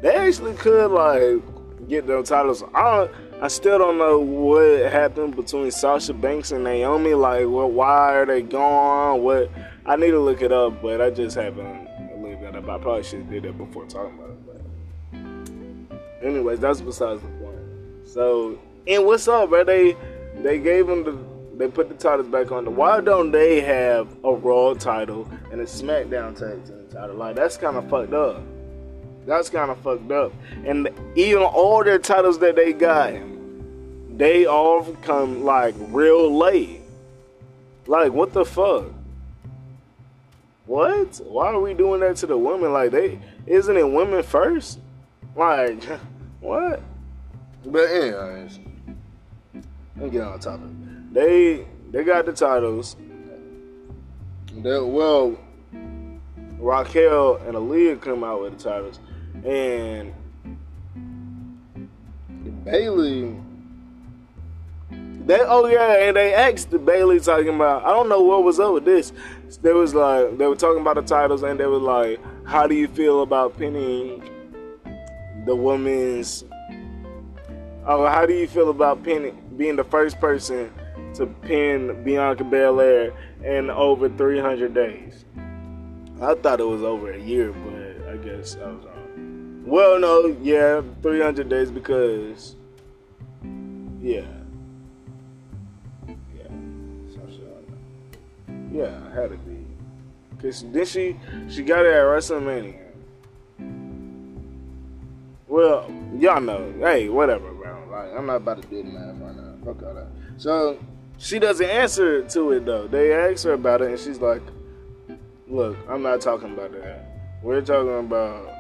[0.04, 1.42] they actually could like
[1.88, 2.62] get those titles.
[2.76, 3.08] I
[3.42, 7.14] I still don't know what happened between Sasha Banks and Naomi.
[7.14, 7.72] Like, what?
[7.72, 9.22] Why are they gone?
[9.22, 9.50] What?
[9.86, 11.88] I need to look it up, but I just haven't
[12.22, 12.68] looked that up.
[12.68, 15.90] I probably should have did that before talking about it.
[15.90, 17.58] But anyways, that's besides the point.
[18.06, 19.64] So, and what's up, bro?
[19.64, 19.96] They
[20.36, 21.18] they gave them the
[21.58, 22.66] they put the titles back on.
[22.66, 27.16] The why don't they have a Raw title and a SmackDown tag team title?
[27.16, 28.42] Like that's kind of fucked up.
[29.26, 30.34] That's kind of fucked up.
[30.66, 33.14] And even all their titles that they got,
[34.18, 36.82] they all come like real late.
[37.88, 38.86] Like what the fuck?
[40.66, 41.22] What?
[41.26, 42.74] Why are we doing that to the women?
[42.74, 44.80] Like they isn't it women first?
[45.36, 45.84] Like
[46.40, 46.82] what?
[47.66, 48.60] But anyways,
[49.96, 50.70] let me get on topic
[51.14, 52.96] they they got the titles.
[54.56, 55.38] They, well,
[56.60, 59.00] Raquel and Aliyah come out with the titles,
[59.46, 60.14] and
[62.64, 63.36] Bayley.
[65.26, 68.74] They oh yeah, and they asked Bayley talking about I don't know what was up
[68.74, 69.14] with this.
[69.62, 72.76] They was like they were talking about the titles and they were like, How do
[72.76, 74.22] you feel about pinning
[75.46, 76.44] the woman's
[77.86, 80.72] Oh, how do you feel about pinning being the first person
[81.16, 83.12] to pin Bianca Belair
[83.44, 85.26] in over 300 days?
[86.22, 88.93] I thought it was over a year, but I guess I was wrong.
[89.66, 92.56] Well, no, yeah, 300 days because,
[94.02, 94.26] yeah.
[96.08, 96.16] Yeah.
[98.72, 99.66] Yeah, it had to be.
[100.42, 101.16] Cause then she
[101.48, 102.82] she got it at WrestleMania.
[105.48, 106.74] Well, y'all know.
[106.80, 107.88] Hey, whatever, bro.
[107.90, 109.54] Like I'm not about to do the math right now.
[109.64, 110.08] Fuck all that.
[110.36, 110.80] So
[111.18, 112.88] she doesn't answer to it though.
[112.88, 114.42] They ask her about it, and she's like,
[115.48, 117.40] "Look, I'm not talking about that.
[117.42, 118.53] We're talking about."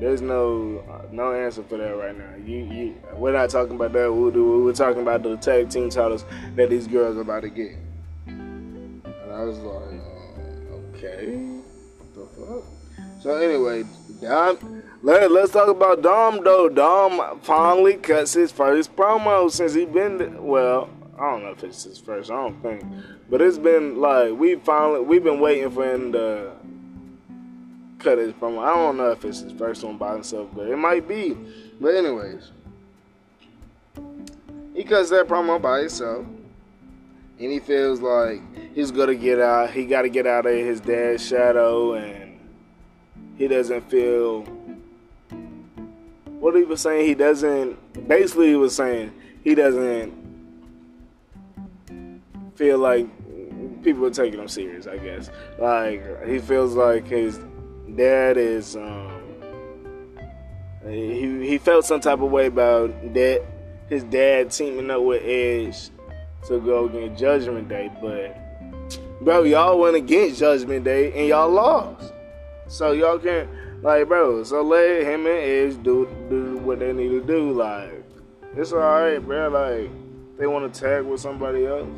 [0.00, 2.34] There's no no answer for that right now.
[2.44, 4.12] You, you we're not talking about that.
[4.12, 6.24] We're talking about the tag team titles
[6.56, 7.76] that these girls are about to get.
[8.26, 9.02] And
[9.32, 11.60] I was like, uh, okay,
[12.14, 12.64] the fuck?
[13.20, 13.84] So anyway,
[14.20, 16.68] Dom, let, let's talk about Dom though.
[16.68, 20.90] Dom finally cuts his first promo since he been well.
[21.16, 22.30] I don't know if it's his first.
[22.30, 22.84] I don't think,
[23.30, 26.52] but it's been like we finally we've been waiting for him to
[28.04, 28.62] cut his promo.
[28.62, 31.36] I don't know if it's his first one by himself, but it might be.
[31.80, 32.50] But anyways,
[34.74, 38.40] he cuts that promo by himself, and he feels like
[38.74, 39.70] he's gonna get out.
[39.70, 42.38] He got to get out of his dad's shadow, and
[43.36, 44.42] he doesn't feel.
[46.38, 48.06] What he was saying, he doesn't.
[48.06, 49.12] Basically, he was saying
[49.42, 50.12] he doesn't
[52.54, 53.08] feel like
[53.82, 54.86] people are taking him serious.
[54.86, 57.40] I guess like he feels like his
[57.96, 58.76] dad is.
[58.76, 59.10] Um,
[60.86, 63.42] he he felt some type of way about that.
[63.88, 65.90] His dad teaming up with Edge
[66.48, 68.36] to go against Judgment Day, but
[69.20, 72.12] bro, y'all went against Judgment Day and y'all lost.
[72.66, 73.48] So y'all can't
[73.82, 74.42] like, bro.
[74.44, 77.52] So let him and Edge do do what they need to do.
[77.52, 78.04] Like,
[78.56, 79.48] it's all right, bro.
[79.48, 79.90] Like,
[80.38, 81.88] they want to tag with somebody else.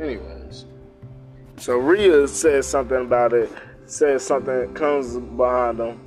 [0.00, 0.41] Anyways,
[1.62, 3.48] so Rhea says something about it.
[3.86, 6.00] Says something comes behind him,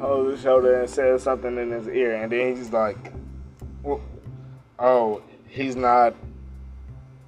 [0.00, 3.12] holds his shoulder, and says something in his ear, and then he's like,
[4.78, 6.14] "Oh, he's not."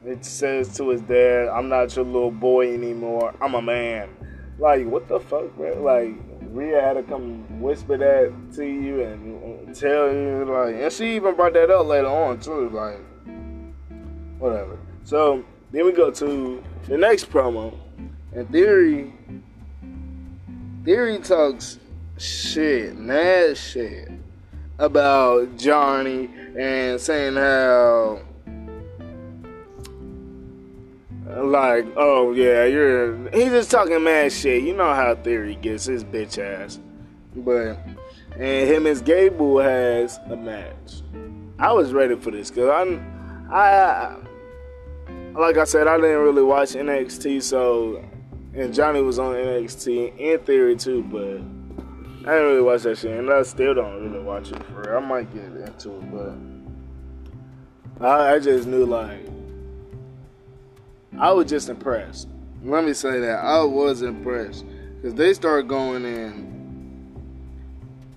[0.03, 3.35] It says to his dad, "I'm not your little boy anymore.
[3.39, 4.09] I'm a man."
[4.59, 5.83] Like, what the fuck, bro?
[5.83, 6.15] Like,
[6.51, 11.35] Rhea had to come whisper that to you and tell you, like, and she even
[11.35, 12.71] brought that up later on too.
[12.71, 13.01] Like,
[14.39, 14.79] whatever.
[15.05, 17.75] So then we go to the next promo,
[18.35, 19.13] and Theory.
[20.85, 21.79] Theory talks
[22.17, 24.11] shit, mad shit
[24.79, 28.21] about Johnny and saying how
[31.27, 34.63] like, oh yeah, you're he's just talking mad shit.
[34.63, 36.79] You know how Theory gets his bitch ass.
[37.37, 37.79] But
[38.33, 41.03] and him and Gable has a match.
[41.59, 44.17] I was ready for this because I'm I
[45.39, 48.05] like I said, I didn't really watch NXT, so
[48.55, 51.41] and Johnny was on NXT in Theory too, but
[52.29, 54.97] I didn't really watch that shit, and I still don't really watch it for real.
[54.97, 56.11] I might get into it,
[58.01, 59.21] but I, I just knew like
[61.19, 62.29] I was just impressed.
[62.65, 64.65] Let me say that I was impressed
[64.97, 67.13] because they started going in,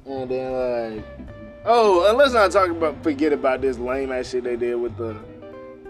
[0.08, 1.06] and then like,
[1.66, 4.98] oh, and let's not talk about forget about this lame ass shit they did with
[4.98, 5.16] the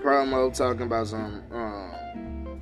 [0.01, 1.43] promo talking about some.
[1.51, 2.61] Um,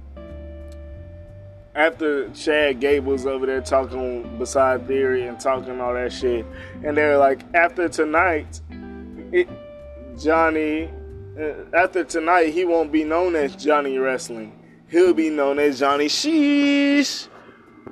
[1.75, 6.45] after Chad Gable's over there talking beside Theory and talking all that shit,
[6.83, 8.59] and they're like, after tonight,
[9.31, 9.47] it,
[10.17, 10.89] Johnny,
[11.39, 14.55] uh, after tonight, he won't be known as Johnny Wrestling.
[14.89, 17.27] He'll be known as Johnny Sheesh.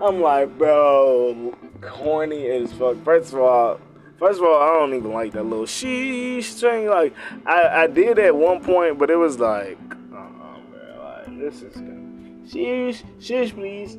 [0.01, 3.01] I'm like, bro, corny as fuck.
[3.03, 3.79] First of all,
[4.17, 6.87] first of all, I don't even like that little sheesh thing.
[6.87, 7.13] Like,
[7.45, 9.77] I, I did at one point, but it was like,
[10.13, 12.47] oh, uh-uh, bro, like, this is good.
[12.47, 13.97] Sheesh, sheesh, please.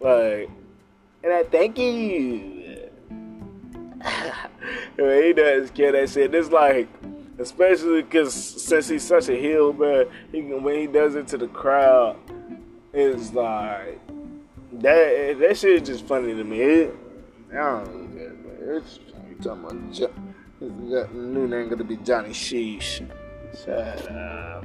[0.00, 0.50] Like,
[1.22, 2.88] and I thank you.
[4.96, 6.88] when he does get that shit, it's like,
[7.38, 11.48] especially because since he's such a heel, bro, he when he does it to the
[11.48, 12.16] crowd,
[12.92, 14.00] it's like
[14.72, 15.38] that.
[15.40, 16.60] That shit is just funny to me.
[16.60, 16.96] It,
[17.52, 18.98] I don't know but it's
[19.42, 19.92] talking about.
[19.92, 20.10] Jo-
[20.60, 20.70] his
[21.14, 23.06] new name gonna be Johnny Sheesh.
[23.64, 24.64] Shut up.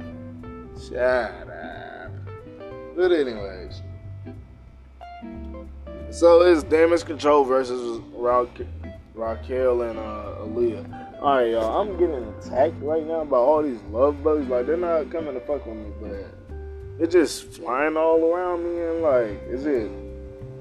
[0.88, 2.10] Shut up.
[2.96, 3.82] But anyways.
[6.10, 8.46] So it's damage control versus Ra-
[9.14, 11.20] Raquel and uh, Aliyah.
[11.20, 11.80] All right, y'all.
[11.80, 14.46] I'm getting attacked right now by all these love bugs.
[14.48, 18.80] Like they're not coming to fuck with me, but they're just flying all around me.
[18.82, 19.90] And like, is it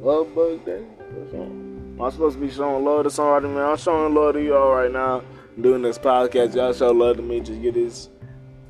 [0.01, 0.83] love bug day?
[1.15, 1.72] or something?
[1.93, 3.69] Am I supposed to be showing love to somebody, man?
[3.69, 5.21] I'm showing love to y'all right now.
[5.55, 6.55] I'm doing this podcast.
[6.55, 7.39] Y'all show love to me.
[7.39, 8.09] Just get this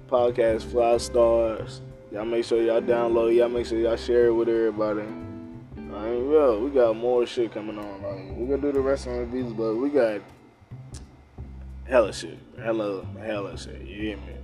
[0.10, 1.82] podcast five stars.
[2.12, 3.34] Y'all make sure y'all download.
[3.34, 5.04] Y'all make sure y'all share it with everybody.
[5.96, 6.60] I ain't real.
[6.60, 8.02] We got more shit coming on.
[8.02, 10.20] Like we gonna do the rest of these, but we got
[11.86, 13.82] hella shit, hella hella shit.
[13.84, 14.36] You hear me?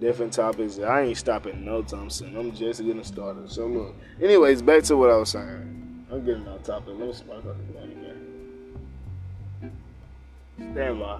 [0.00, 0.78] Different topics.
[0.78, 2.36] I ain't stopping no time soon.
[2.36, 3.50] I'm just getting started.
[3.50, 3.94] So look.
[4.20, 6.04] Anyways, back to what I was saying.
[6.10, 6.94] I'm getting off topic.
[6.98, 8.01] Let me spark up the.
[10.70, 11.18] Stand by.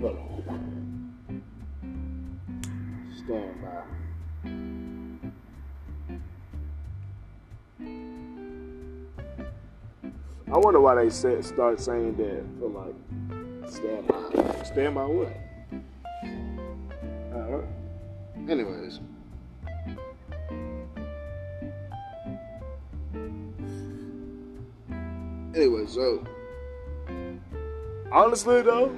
[0.00, 1.14] Hold on.
[3.16, 3.82] Stand by.
[10.52, 12.96] I wonder why they start saying that for like
[13.70, 14.64] stand by.
[14.64, 15.36] Stand by what?
[17.32, 17.68] Alright.
[18.48, 19.00] Anyways.
[25.54, 26.24] Anyway, so
[28.12, 28.88] honestly though,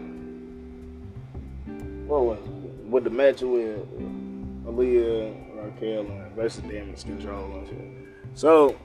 [2.07, 2.63] what was it?
[2.93, 3.81] with the match with
[4.67, 7.79] Aliyah, Raquel, and versus Damage Control and shit.
[8.35, 8.77] So,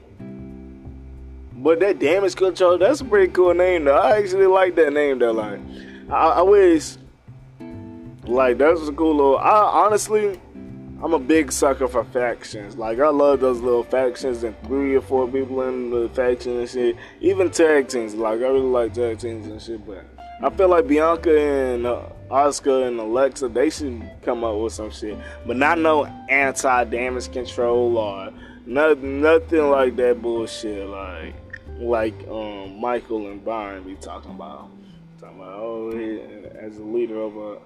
[1.52, 3.96] but that Damage Control, that's a pretty cool name though.
[3.96, 5.32] I actually like that name though.
[5.32, 5.60] Like,
[6.10, 6.96] I, wish,
[8.24, 9.38] like, that's a cool little.
[9.38, 10.40] I honestly,
[11.00, 12.76] I'm a big sucker for factions.
[12.76, 16.68] Like, I love those little factions and three or four people in the faction and
[16.68, 16.96] shit.
[17.20, 18.14] Even tag teams.
[18.16, 20.04] Like, I really like tag teams and shit, but.
[20.40, 24.90] I feel like Bianca and uh, Asuka and Alexa, they should come up with some
[24.90, 28.32] shit, but not no anti-damage control or
[28.64, 30.86] nothing, nothing like that bullshit.
[30.88, 31.34] Like,
[31.80, 34.70] like um, Michael and Byron be talking about,
[35.20, 35.90] talking about oh,
[36.60, 37.58] as a leader of a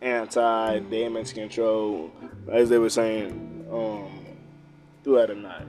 [0.00, 2.10] anti-damage control,
[2.50, 4.36] as they were saying um,
[5.04, 5.66] throughout the night.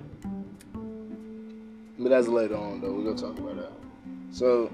[1.98, 2.94] But that's later on, though.
[2.94, 3.72] We're gonna talk about that.
[4.32, 4.72] So.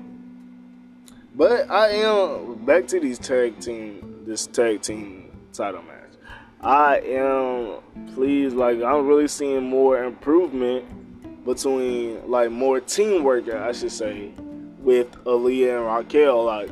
[1.37, 6.13] But I am back to these tag team, this tag team title match.
[6.61, 7.81] I am
[8.13, 10.85] pleased, like I'm really seeing more improvement
[11.43, 14.31] between, like more teamwork, I should say,
[14.79, 16.45] with Aliyah and Raquel.
[16.45, 16.69] Like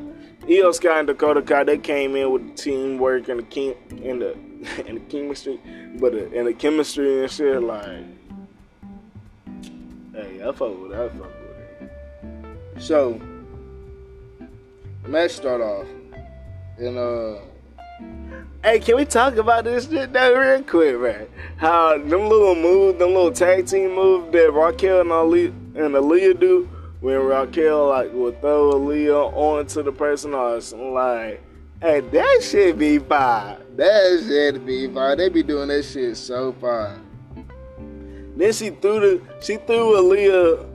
[0.47, 4.21] Iyo Sky and Dakota Kai, they came in with the teamwork and the king and
[4.21, 4.33] the
[4.87, 5.59] and the chemistry,
[5.99, 7.61] but the, and the chemistry and shit.
[7.61, 8.03] Like,
[10.13, 10.99] hey, I fuck with it.
[10.99, 11.89] I fuck with
[12.75, 12.81] it.
[12.81, 13.19] So
[15.07, 15.87] match start off.
[16.77, 17.39] And uh
[18.63, 21.27] Hey, can we talk about this shit though real quick, man?
[21.57, 26.39] How them little moves, them little tag team moves that Raquel and Ali and Aliyah
[26.39, 26.69] do
[27.03, 31.43] when Raquel like would throw Aliyah onto the person or something like
[31.81, 33.57] Hey, that shit be fire.
[33.75, 35.17] That shit be fire.
[35.17, 36.97] They be doing that shit so fire.
[38.37, 40.65] Then she threw the she threw Aliyah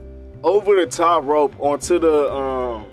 [0.43, 2.85] over the top rope onto the um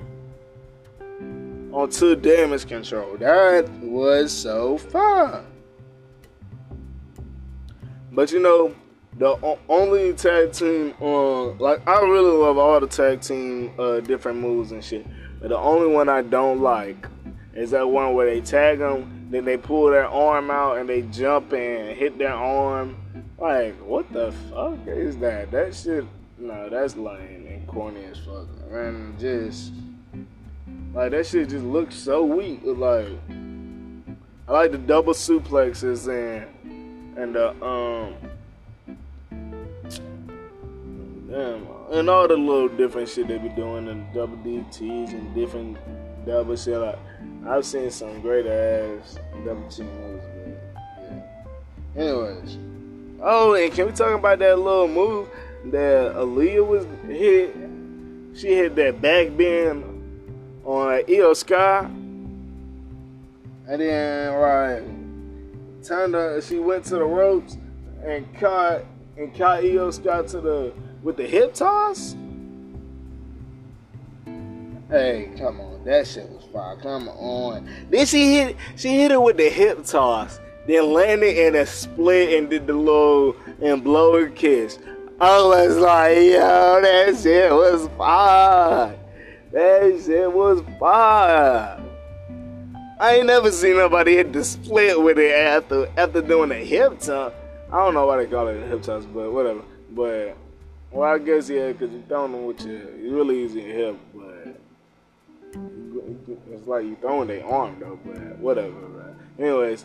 [1.75, 3.19] onto damage control.
[3.19, 5.45] That was so fun.
[8.13, 8.75] But you know,
[9.19, 14.41] the only tag team on like I really love all the tag team uh, different
[14.41, 15.07] moves and shit.
[15.41, 17.07] But the only one I don't like
[17.55, 21.03] is that one where they tag them, then they pull their arm out and they
[21.03, 22.97] jump and hit their arm.
[23.39, 25.51] Like, what the fuck is that?
[25.51, 26.05] That shit,
[26.39, 28.47] no, that's lame and corny as fuck.
[28.71, 29.73] And just
[30.93, 32.61] like that shit just looks so weak.
[32.65, 33.09] Like
[34.49, 36.47] I like the double suplexes and
[37.17, 38.15] and the um
[41.37, 45.77] damn and all the little different shit they be doing and double DTs and different
[46.25, 46.79] double shit.
[46.79, 46.99] Like
[47.47, 50.59] I've seen some great ass double T moves, but
[51.03, 52.03] yeah.
[52.03, 52.59] Anyways.
[53.23, 55.29] Oh, and can we talk about that little move
[55.67, 57.55] that Aliyah was hit?
[58.35, 59.85] She hit that back bend
[60.65, 61.89] on Iyo Sky.
[63.69, 64.83] And then right
[65.83, 67.57] turned her she went to the ropes
[68.05, 68.85] and caught
[69.17, 70.73] and caught Iyo Sky to the
[71.07, 72.17] with the hip toss.
[74.91, 75.85] Hey, come on.
[75.85, 76.77] That shit was fire.
[76.83, 77.71] Come on.
[77.91, 80.41] Then she hit she hit it with the hip toss.
[80.67, 84.81] Then landed in a split and did the little and blower kiss.
[85.21, 88.99] I was like, yo, that shit was fire.
[89.53, 91.81] That shit was fire.
[92.99, 96.99] I ain't never seen nobody hit the split with it after after doing a hip
[96.99, 97.33] toss.
[97.71, 99.63] I don't know why they call it a hip toss, but whatever.
[99.93, 100.37] But
[100.97, 103.97] well, I guess yeah, because you're throwing them with your, you really using your hip.
[104.15, 104.61] But
[106.51, 109.15] it's like you throwing their arm though, but whatever, bro.
[109.39, 109.85] Anyways,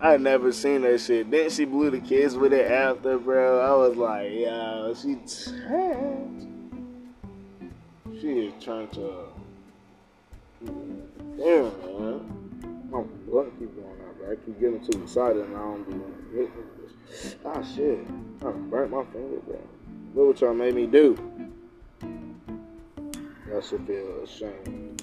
[0.00, 1.30] I never seen that shit.
[1.30, 3.60] Then she blew the kids with it after, bro.
[3.60, 6.46] I was like, yo, she trash.
[8.20, 9.24] She is trying to.
[11.38, 12.36] Damn, man.
[13.28, 14.32] Blood keep going out, bro.
[14.32, 15.88] I keep getting too excited and I don't
[16.32, 16.48] be.
[17.44, 17.98] Ah, shit.
[18.44, 19.58] I burnt my finger, bro.
[20.14, 21.16] Look what y'all made me do.
[23.48, 25.02] That should feel ashamed.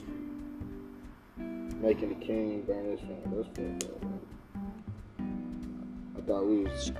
[1.81, 3.43] Making the king burn his finger.
[3.43, 3.79] That's man.
[6.17, 6.91] I thought we was.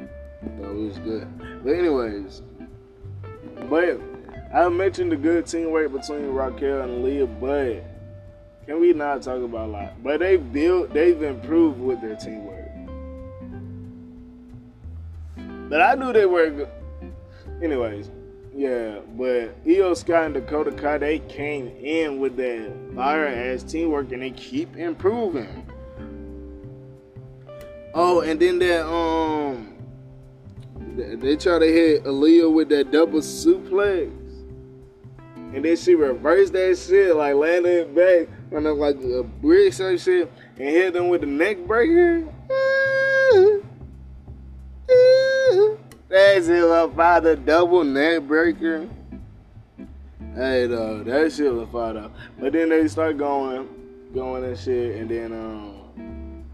[0.00, 1.28] I thought we was good.
[1.64, 2.42] But anyways,
[3.68, 4.00] but
[4.54, 7.84] I mentioned the good teamwork between Raquel and Leah, but
[8.66, 10.02] can we not talk about like?
[10.02, 12.63] But they built, they've improved with their teamwork.
[15.74, 16.68] But I knew they were.
[17.60, 18.08] Anyways,
[18.54, 19.00] yeah.
[19.18, 24.22] But Iyo Sky and Dakota Kai they came in with that fire ass teamwork and
[24.22, 25.66] they keep improving.
[27.92, 29.74] Oh, and then that um,
[30.96, 34.12] they, try to hit Aliyah with that double suplex.
[35.54, 40.30] And then she reversed that shit, like landed back on like a bridge or shit,
[40.56, 42.28] and hit them with the neck breaker.
[46.08, 48.88] That's it, my father double neck breaker.
[50.34, 52.10] Hey, though, that shit was fire though.
[52.38, 53.68] But then they start going,
[54.12, 56.44] going and shit, and then um,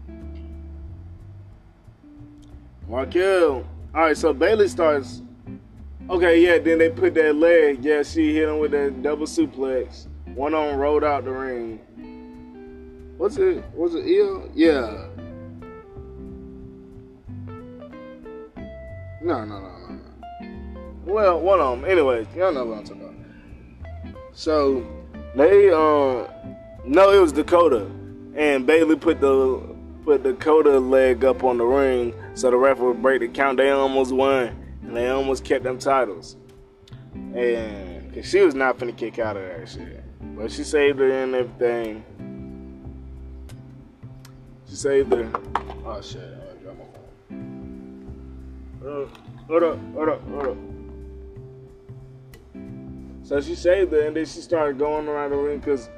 [2.87, 3.65] Raquel.
[3.93, 5.21] All right, so Bayley starts
[6.11, 7.85] Okay, yeah, then they put that leg.
[7.85, 10.07] Yeah, she hit him with that double suplex.
[10.35, 11.79] One on rolled out the ring.
[13.17, 13.63] What's it?
[13.73, 14.49] Was it ill?
[14.53, 15.05] Yeah.
[19.23, 20.81] No, no, no, no, no.
[21.05, 21.89] Well, one of them.
[21.89, 24.15] Anyways, y'all know what I'm talking about.
[24.33, 24.85] So
[25.35, 26.27] they um
[26.83, 27.85] no, it was Dakota,
[28.35, 33.01] and Bayley put the put Dakota leg up on the ring so the ref would
[33.01, 33.57] break the count.
[33.57, 36.37] They almost won and they almost kept them titles.
[37.13, 40.03] And cause she was not finna kick out of that shit,
[40.35, 42.03] but she saved her and everything.
[44.67, 45.29] She saved her.
[45.85, 46.40] Oh shit!
[48.83, 49.17] Hold up!
[49.47, 50.29] Hold up!
[50.29, 50.57] Hold up!
[53.23, 55.89] So she saved it, and then she started going around the ring because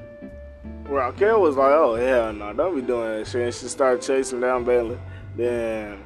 [0.83, 4.41] Raquel was like, "Oh hell no, don't be doing that shit." And she started chasing
[4.41, 4.99] down Bayley.
[5.35, 6.03] Then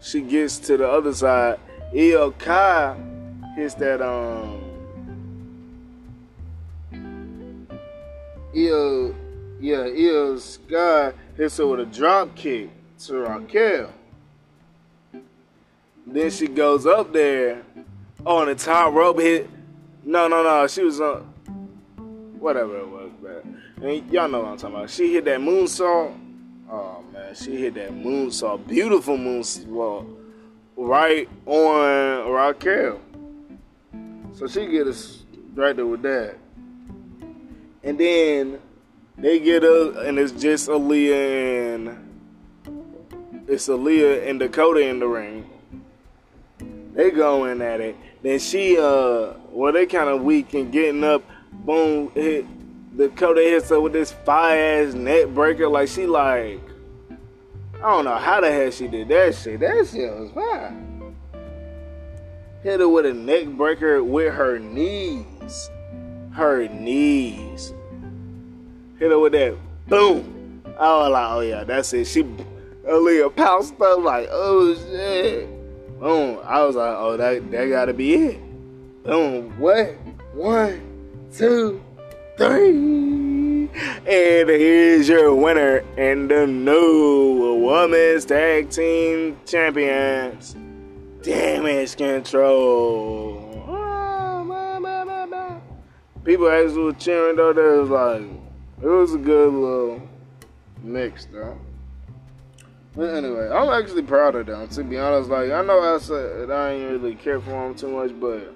[0.00, 1.60] she gets to the other side.
[1.94, 2.96] Iyo Kai
[3.54, 4.62] hits that um
[8.56, 9.14] Io
[9.60, 13.92] yeah, Iyo Sky hits her with a drop kick to Raquel.
[16.06, 17.62] Then she goes up there
[18.24, 19.50] oh, on the top rope hit.
[20.04, 20.66] No, no, no.
[20.68, 21.22] She was on
[22.38, 23.62] whatever it was, man.
[23.82, 24.90] And y'all know what I'm talking about.
[24.90, 26.16] She hit that moonsault.
[26.70, 30.16] Oh man, she hit that moonsault, beautiful moonsault,
[30.76, 33.00] right on Raquel.
[34.34, 36.36] So she get us right there with that.
[37.82, 38.58] And then
[39.18, 45.48] they get up, and it's just Aliyah and it's Aliyah and Dakota in the ring.
[46.96, 47.94] They going at it.
[48.22, 51.22] Then she, uh, well, they kind of weak and getting up.
[51.52, 52.46] Boom, hit
[52.96, 55.68] the Dakota hits her with this fire ass neck breaker.
[55.68, 56.60] Like she like,
[57.74, 59.60] I don't know how the hell she did that shit.
[59.60, 61.14] That shit was fine.
[62.62, 65.70] Hit her with a neck breaker with her knees.
[66.32, 67.74] Her knees.
[68.98, 70.62] Hit her with that boom.
[70.78, 72.06] I was like, oh yeah, that's it.
[72.06, 75.55] She Aliyah pounced up like, oh shit.
[75.98, 76.40] Boom.
[76.44, 79.04] I was like, oh that that gotta be it.
[79.04, 79.58] Boom.
[79.58, 79.96] What?
[80.34, 81.82] One, two,
[82.36, 83.68] three.
[84.06, 90.56] And here's your winner and the new women's tag team champions.
[91.22, 93.64] Damage control.
[93.66, 95.60] Oh, Blah.
[96.24, 97.52] People actually were cheering though.
[97.52, 98.22] There was like,
[98.82, 100.02] it was a good little
[100.82, 101.58] mix though.
[102.96, 104.66] But anyway, I'm actually proud of them.
[104.68, 107.88] To be honest, like I know I said I ain't really care for them too
[107.88, 108.54] much, but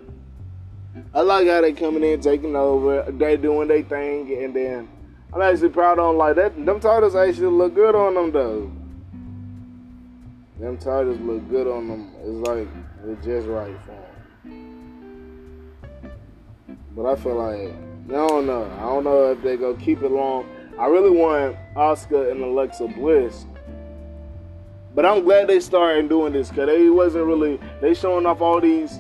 [1.12, 3.04] I like how they coming in, taking over.
[3.12, 4.88] They doing their thing, and then
[5.34, 6.16] I'm actually proud of them.
[6.16, 8.72] Like that, them titles actually look good on them though.
[10.58, 12.10] Them titles look good on them.
[12.22, 12.68] It's like
[13.06, 13.92] it's just right for
[14.48, 16.12] them.
[16.96, 17.74] But I feel like
[18.08, 18.64] I don't know.
[18.78, 20.48] I don't know if they go keep it long.
[20.78, 23.44] I really want Asuka and Alexa Bliss.
[24.94, 28.60] But I'm glad they started doing this because they wasn't really they showing off all
[28.60, 28.98] these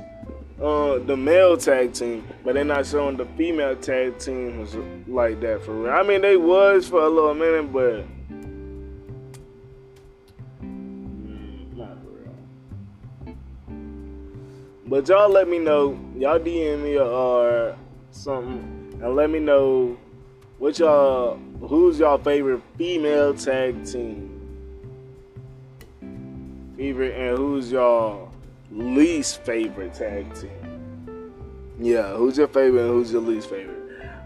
[0.60, 4.74] uh, the male tag team, but they're not showing the female tag teams
[5.08, 5.92] like that for real.
[5.92, 8.04] I mean, they was for a little minute, but
[10.62, 12.10] mm, for
[13.24, 13.36] real.
[14.86, 15.98] But y'all let me know.
[16.16, 17.74] Y'all DM me or
[18.10, 19.96] something, and let me know
[20.58, 24.39] what y'all, who's y'all favorite female tag team,
[26.80, 28.32] favorite, and who's y'all
[28.72, 31.30] least favorite tag team.
[31.78, 33.76] Yeah, who's your favorite and who's your least favorite?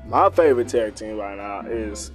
[0.07, 2.13] My favorite tag team right now is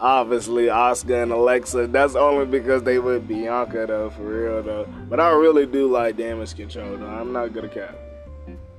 [0.00, 1.86] obviously Asuka and Alexa.
[1.86, 4.88] That's only because they with Bianca though, for real though.
[5.08, 7.06] But I really do like Damage Control though.
[7.06, 7.94] I'm not gonna cap.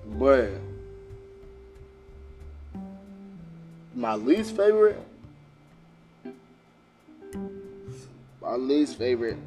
[0.05, 0.49] But
[3.95, 5.01] my least favorite,
[8.41, 9.37] my least favorite,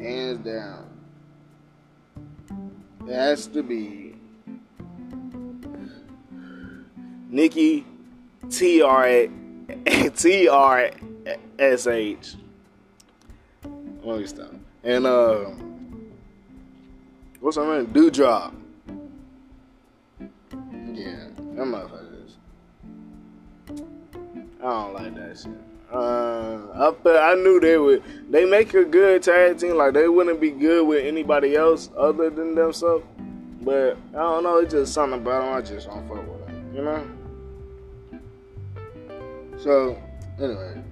[0.00, 0.88] hands down,
[3.06, 4.14] it has to be
[7.28, 7.86] Nikki
[8.48, 9.28] T R
[10.16, 10.90] T R
[11.58, 12.34] S H.
[14.02, 14.54] Let me stop.
[14.82, 15.44] And uh,
[17.40, 17.92] what's her name?
[17.92, 18.54] Doudrop.
[20.92, 22.32] Yeah, that motherfuckers.
[23.68, 25.69] I don't like that shit.
[25.92, 28.02] Uh, I I knew they would.
[28.30, 29.76] They make a good tag team.
[29.76, 33.04] Like they wouldn't be good with anybody else other than themselves.
[33.62, 34.58] But I don't know.
[34.58, 35.54] It's just something about them.
[35.54, 36.72] I just don't fuck with them.
[36.74, 37.06] You know.
[39.58, 40.00] So
[40.40, 40.82] anyway,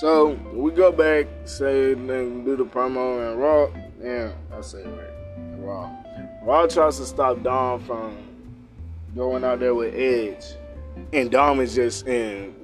[0.00, 3.70] so we go back, say, then do the promo and Raw.
[4.02, 5.90] Yeah, I say right, Raw.
[6.42, 8.16] Raw tries to stop Dom from
[9.14, 10.44] going out there with Edge,
[11.12, 12.61] and Dom is just in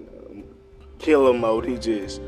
[0.98, 1.64] killer mode.
[1.64, 2.20] He just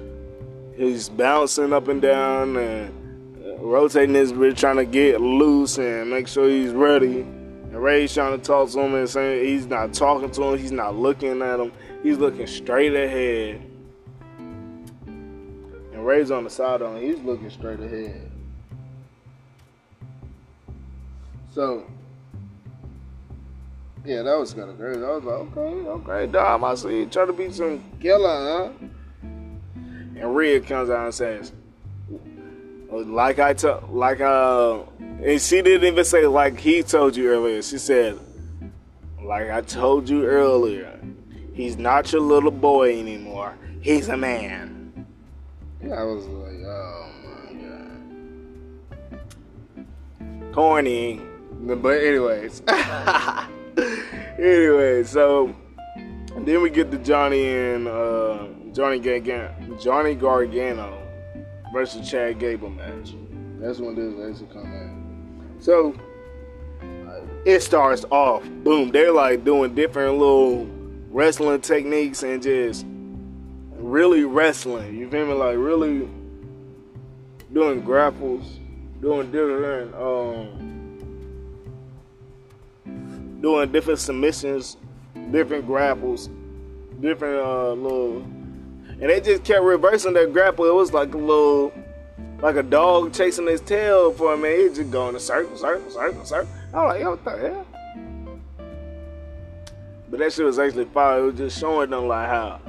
[0.76, 6.10] he's bouncing up and down and uh, rotating his wrist, trying to get loose and
[6.10, 7.20] make sure he's ready.
[7.20, 10.72] And Ray's trying to talk to him and saying he's not talking to him, he's
[10.72, 13.62] not looking at him, he's looking straight ahead.
[15.06, 18.30] And Ray's on the side on he's looking straight ahead.
[21.52, 21.84] So
[24.04, 25.02] yeah, that was kind of crazy.
[25.02, 28.86] I was like, okay, okay, Dom, I see you trying to be some killer, huh?
[29.22, 31.52] And Rhea comes out and says,
[32.90, 37.62] like I told, like uh, and she didn't even say like he told you earlier.
[37.62, 38.18] She said,
[39.22, 40.98] like I told you earlier,
[41.54, 43.54] he's not your little boy anymore.
[43.80, 45.06] He's a man.
[45.82, 49.18] Yeah, I was like, oh my
[50.20, 51.20] god, corny.
[51.62, 52.62] But anyways.
[54.40, 55.54] anyway, so
[56.38, 60.96] then we get to Johnny and uh, Johnny Gargano, Johnny Gargano
[61.72, 63.14] versus Chad Gable match.
[63.58, 65.56] That's when this actually come in.
[65.60, 65.94] So
[67.44, 68.90] it starts off, boom.
[68.90, 70.66] They're like doing different little
[71.10, 72.86] wrestling techniques and just
[73.76, 74.96] really wrestling.
[74.96, 75.34] You feel me?
[75.34, 76.08] Like really
[77.52, 78.58] doing grapples,
[79.00, 79.94] doing different.
[79.94, 80.59] Um,
[83.40, 84.76] doing different submissions,
[85.30, 86.28] different grapples,
[87.00, 90.66] different uh, little, and they just kept reversing that grapple.
[90.66, 91.72] It was like a little,
[92.42, 94.70] like a dog chasing his tail for a minute.
[94.72, 96.50] He just going in a circle, circle, circle, circle.
[96.74, 97.66] I'm like, yo, what the hell?
[100.10, 101.20] But that shit was actually fire.
[101.20, 102.60] It was just showing them like how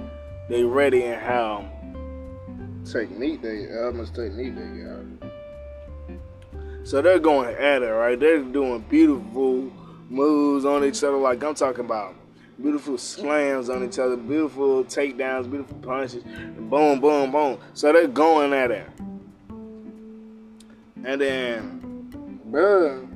[0.48, 1.70] they ready and how
[2.86, 5.32] technique they, how much technique they got.
[6.84, 8.20] So they're going at it, right?
[8.20, 9.72] They're doing beautiful
[10.12, 11.18] moves on each other.
[11.18, 12.16] Like I'm talking about
[12.62, 17.58] beautiful slams on each other, beautiful takedowns, beautiful punches, boom, boom, boom.
[17.74, 18.88] So they're going at it.
[21.04, 23.11] And then, bruh.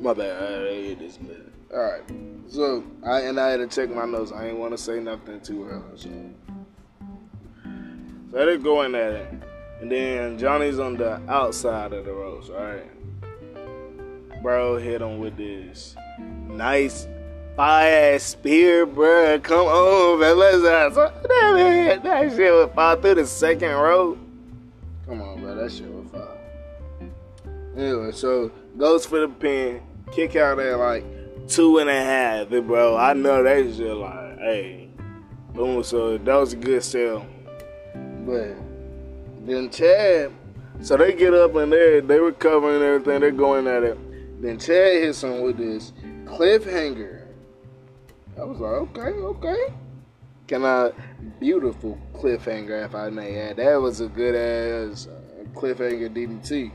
[0.00, 0.42] My bad.
[0.42, 1.52] I hate this minute.
[1.72, 2.02] All right.
[2.48, 4.32] So I and I had to check my notes.
[4.32, 5.82] I ain't want to say nothing too early.
[5.96, 6.08] So,
[8.30, 9.42] so they're going at it,
[9.80, 12.84] and then Johnny's on the outside of the ropes, right?
[14.42, 17.08] Bro hit him with this nice
[17.56, 19.40] fire spear, bro.
[19.40, 20.38] Come on, man.
[20.38, 24.18] Let's that, that shit would fall through the second rope.
[25.06, 25.56] Come on, bro.
[25.56, 26.38] That shit would fall.
[27.76, 29.82] Anyway, so goes for the pin,
[30.12, 31.04] kick out at like
[31.48, 32.96] two and a half, and bro.
[32.96, 34.90] I know that's just like, hey,
[35.54, 35.82] boom.
[35.82, 37.26] So that was a good sell.
[37.94, 38.56] But
[39.46, 40.32] then Chad
[40.80, 43.20] So they get up and they they recovering everything.
[43.20, 44.42] They're going at it.
[44.42, 45.92] Then Chad hits him with this
[46.24, 47.26] cliffhanger.
[48.38, 49.74] I was like, okay, okay.
[50.46, 50.92] Can I
[51.40, 53.56] beautiful cliffhanger if I may add?
[53.56, 56.70] That was a good ass uh, cliffhanger DDT.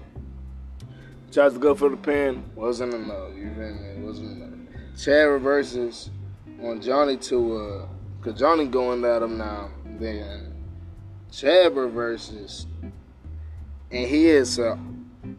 [1.34, 3.36] Tries to go for the pin, wasn't enough.
[3.36, 4.06] You feel me?
[4.06, 4.54] Wasn't enough.
[4.96, 6.12] Chad reverses
[6.62, 7.86] on Johnny to uh,
[8.22, 9.72] cause Johnny going at him now.
[9.98, 10.54] Then
[11.32, 14.78] Chad reverses, and he is a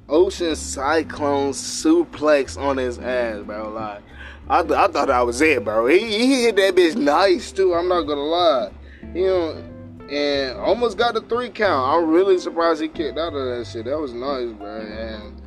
[0.09, 3.71] ocean cyclone suplex on his ass, bro.
[3.71, 4.03] Like
[4.49, 5.87] I, th- I thought that was it, bro.
[5.87, 7.73] He, he hit that bitch nice too.
[7.73, 8.73] I'm not gonna lie.
[9.15, 9.65] You know,
[10.11, 11.87] and almost got the three count.
[11.89, 13.85] I'm really surprised he kicked out of that shit.
[13.85, 14.81] That was nice, bro.
[14.81, 15.44] And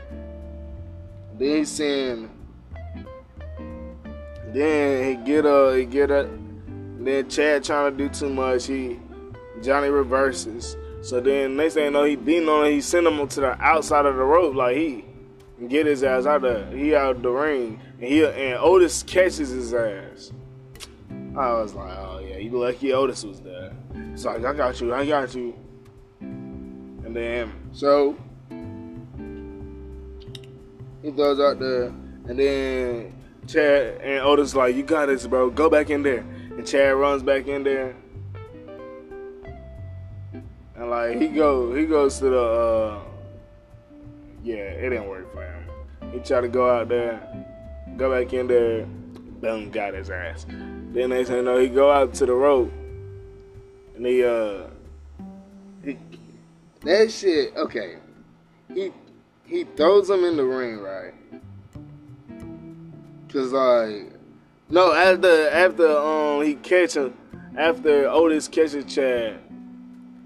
[1.38, 2.30] then he saying,
[4.54, 6.30] then he get a, he get a,
[7.00, 8.66] then Chad trying to do too much.
[8.66, 9.00] He
[9.62, 10.76] Johnny reverses.
[11.02, 12.72] So then next thing you know, he beating on it.
[12.72, 15.06] He send him to the outside of the rope like he
[15.68, 19.74] get his ass out of he out the ring, and he and Otis catches his
[19.74, 20.32] ass.
[21.38, 23.74] I was like, oh yeah, you lucky Otis was there.
[24.16, 25.56] So like I got you, I got you.
[26.20, 28.18] And then so
[31.16, 31.86] he out there,
[32.28, 33.14] and then
[33.48, 35.50] Chad and Otis like, you got this, bro.
[35.50, 36.20] Go back in there.
[36.20, 37.96] And Chad runs back in there.
[40.76, 43.00] And like he go he goes to the uh
[44.44, 45.70] yeah, it didn't work for him.
[46.12, 47.20] He tried to go out there,
[47.98, 48.86] go back in there,
[49.42, 50.46] boom, got his ass.
[50.92, 52.72] Then they say no, he go out to the rope
[53.96, 54.68] and he uh
[55.84, 55.98] he,
[56.82, 57.96] that shit okay.
[58.74, 58.92] He
[59.48, 61.14] he throws him in the ring, right?
[63.32, 64.14] Cause like
[64.70, 67.14] no, after after um he catch him
[67.58, 69.40] after Otis catches Chad,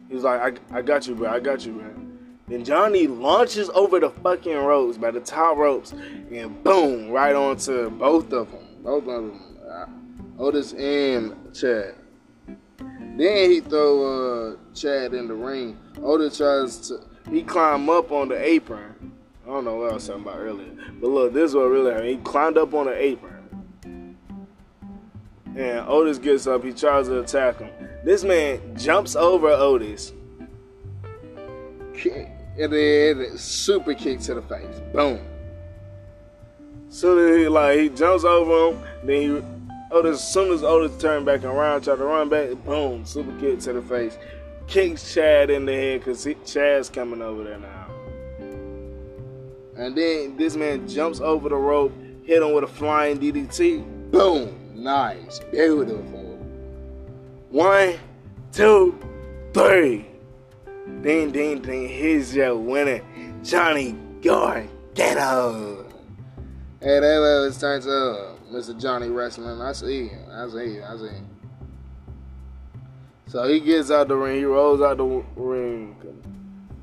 [0.10, 1.90] he was like, I, I got you, bro, I got you, bro.
[2.48, 7.90] Then Johnny launches over the fucking ropes by the top ropes and boom, right onto
[7.92, 8.68] both of them.
[8.84, 9.58] Both of them.
[9.66, 9.86] Uh,
[10.38, 11.96] Otis and Chad.
[13.16, 15.78] Then he throw uh, Chad in the ring.
[16.02, 17.00] Otis tries to
[17.30, 19.14] he climbed up on the apron.
[19.44, 20.72] I don't know what I was talking about earlier.
[21.00, 22.10] But look, this is what really happened.
[22.10, 24.18] He climbed up on the apron.
[25.56, 27.70] And Otis gets up, he tries to attack him.
[28.06, 30.14] This man jumps over Otis
[32.58, 34.82] and then super kick to the face.
[34.94, 35.20] Boom.
[36.90, 39.42] So then he like he jumps over him, then he
[39.92, 43.60] Otis as soon as Otis turned back around, tried to run back, boom, super kick
[43.62, 44.18] to the face.
[44.72, 47.88] Kicks Chad in the head because Chad's coming over there now.
[49.76, 51.92] And then this man jumps over the rope,
[52.24, 54.12] hit him with a flying DDT.
[54.12, 54.58] Boom.
[54.74, 55.42] Nice.
[55.52, 56.40] Beautiful.
[57.50, 58.00] One,
[58.54, 58.98] two,
[59.54, 60.08] three.
[61.02, 61.90] Ding, ding, ding.
[61.90, 63.02] Here's your winner,
[63.44, 65.86] Johnny Gargano.
[66.80, 68.80] Hey, that was turns up, Mr.
[68.80, 69.62] Johnny Wrestling.
[69.62, 71.31] I see, I see, I see.
[73.32, 75.06] So he gets out the ring, he rolls out the
[75.38, 75.96] ring,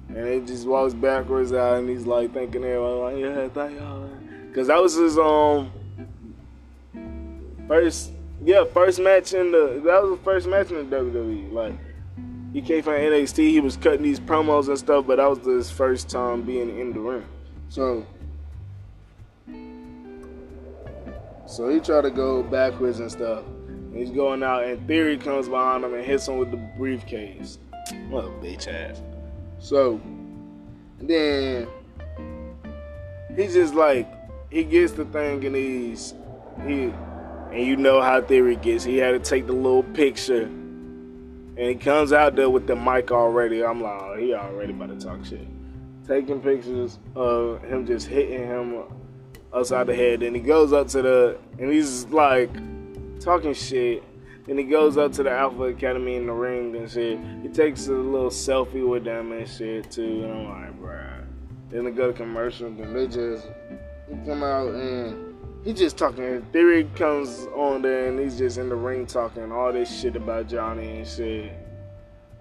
[0.08, 4.08] and he just walks backwards out, and he's like thanking everyone, like, yeah, thank y'all.
[4.54, 5.70] Cause that was his um
[7.68, 11.52] first, yeah, first match in the that was the first match in the WWE.
[11.52, 11.74] Like
[12.54, 13.50] he came from NXT.
[13.50, 16.94] He was cutting these promos and stuff, but that was his first time being in
[16.94, 17.26] the ring.
[17.68, 18.06] So,
[21.46, 23.44] so he tried to go backwards and stuff.
[23.98, 27.58] He's going out, and Theory comes behind him and hits him with the briefcase.
[28.08, 29.02] What a bitch ass.
[29.58, 30.00] So,
[31.00, 31.66] then
[33.34, 34.08] he's just like
[34.50, 36.14] he gets the thing and he's
[36.64, 36.92] he
[37.52, 38.84] and you know how Theory gets.
[38.84, 43.10] He had to take the little picture and he comes out there with the mic
[43.10, 43.64] already.
[43.64, 45.46] I'm like, oh, he already about to talk shit.
[46.06, 48.84] Taking pictures of him just hitting him
[49.52, 50.20] upside the head.
[50.20, 52.50] Then he goes up to the, and he's like
[53.18, 54.02] talking shit.
[54.48, 57.18] And he goes up to the Alpha Academy in the ring and shit.
[57.42, 60.24] He takes a little selfie with them and shit too.
[60.24, 61.24] And I'm like, bruh.
[61.70, 62.70] Then they go to commercial.
[62.70, 63.46] Then they just
[64.24, 66.42] come out and he just talking.
[66.52, 70.48] Theory comes on there and he's just in the ring talking all this shit about
[70.48, 71.52] Johnny and shit.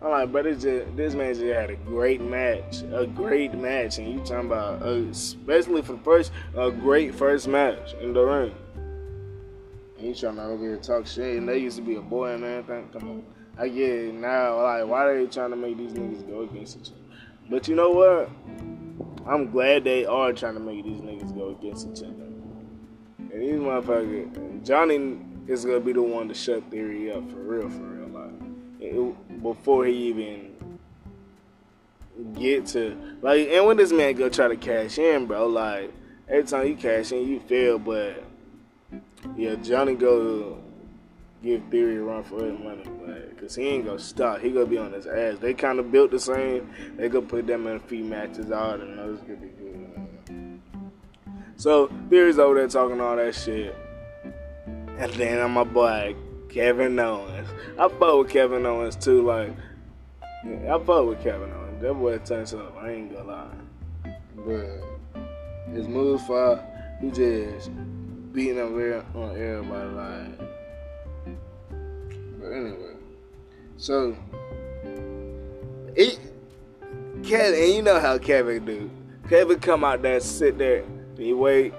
[0.02, 3.98] I'm like, but it's just this man just had a great match, a great match,
[3.98, 8.24] and you talking about, uh, especially for the first, a great first match in the
[8.24, 8.56] ring.
[9.98, 12.44] He's trying to over here talk shit, and they used to be a boy and
[12.44, 12.90] everything.
[12.94, 13.26] Come on,
[13.58, 14.62] I get it now.
[14.62, 17.02] Like, why are they trying to make these niggas go against each other?
[17.50, 18.30] But you know what?
[19.28, 22.14] I'm glad they are trying to make these niggas go against each other.
[22.14, 27.70] And these motherfuckers, Johnny is gonna be the one to shut Theory up for real,
[27.70, 28.08] for real.
[28.08, 28.34] Like
[28.80, 30.56] it, before he even
[32.34, 35.92] get to like, and when this man go try to cash in, bro, like
[36.28, 37.80] every time you cash in, you fail.
[37.80, 38.24] But
[39.36, 40.58] yeah, Johnny go
[41.44, 42.84] give Theory a run for his money,
[43.40, 44.40] cause he ain't gonna stop.
[44.40, 45.38] He gonna be on his ass.
[45.40, 46.70] They kind of built the same.
[46.98, 50.62] They gonna put them in a few matches out, and those gonna be good.
[51.56, 53.76] So Theory's over there talking all that shit,
[54.66, 56.16] and then I'm my boy
[56.50, 57.48] Kevin Owens.
[57.80, 59.24] I fuck with Kevin Owens too.
[59.24, 59.54] Like
[60.46, 61.82] yeah, I fuck with Kevin Owens.
[61.82, 62.76] That boy turns up.
[62.80, 66.64] I ain't gonna lie, but his moves fire.
[67.02, 67.70] He just
[68.38, 70.50] beating up on everybody like.
[72.40, 72.94] But anyway,
[73.78, 74.16] so
[75.96, 76.20] it
[77.24, 78.92] Kevin, and you know how Kevin do.
[79.28, 80.84] Kevin come out there, sit there,
[81.18, 81.74] he wait.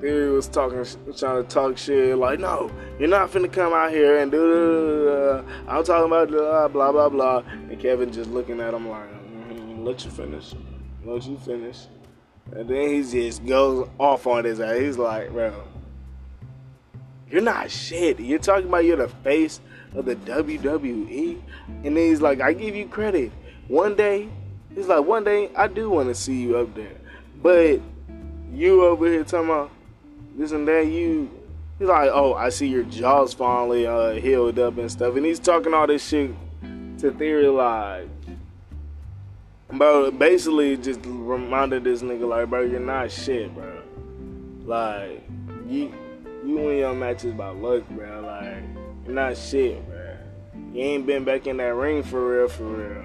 [0.00, 0.82] Theory was talking,
[1.14, 5.44] trying to talk shit like, no, you're not finna come out here and do.
[5.68, 7.38] I'm talking about blah blah blah blah.
[7.68, 10.54] And Kevin just looking at him like, mm-hmm, let you finish,
[11.04, 11.80] let you finish.
[12.52, 14.78] And then he just goes off on his ass.
[14.78, 15.62] He's like, bro,
[17.30, 18.18] you're not shit.
[18.18, 19.60] You're talking about you're the face
[19.94, 21.40] of the WWE.
[21.84, 23.30] And then he's like, I give you credit.
[23.68, 24.28] One day,
[24.74, 26.96] he's like, one day I do want to see you up there.
[27.42, 27.80] But
[28.52, 29.70] you over here talking about
[30.36, 31.30] this and that, you
[31.78, 35.16] he's like, oh, I see your jaws finally uh, healed up and stuff.
[35.16, 36.32] And he's talking all this shit
[36.98, 38.08] to Theory like
[39.72, 43.82] Bro, basically just reminded this nigga like, bro, you're not shit, bro.
[44.64, 45.22] Like,
[45.68, 45.92] you
[46.44, 48.20] you win your matches by luck, bro.
[48.20, 48.62] Like,
[49.04, 50.16] you're not shit, bro.
[50.72, 53.04] You ain't been back in that ring for real, for real.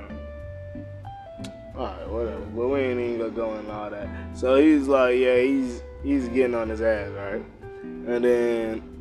[1.78, 2.40] Alright, whatever.
[2.40, 4.08] But we ain't even gonna go into all that.
[4.34, 7.46] So he's like, yeah, he's he's getting on his ass, right?
[7.84, 8.96] And then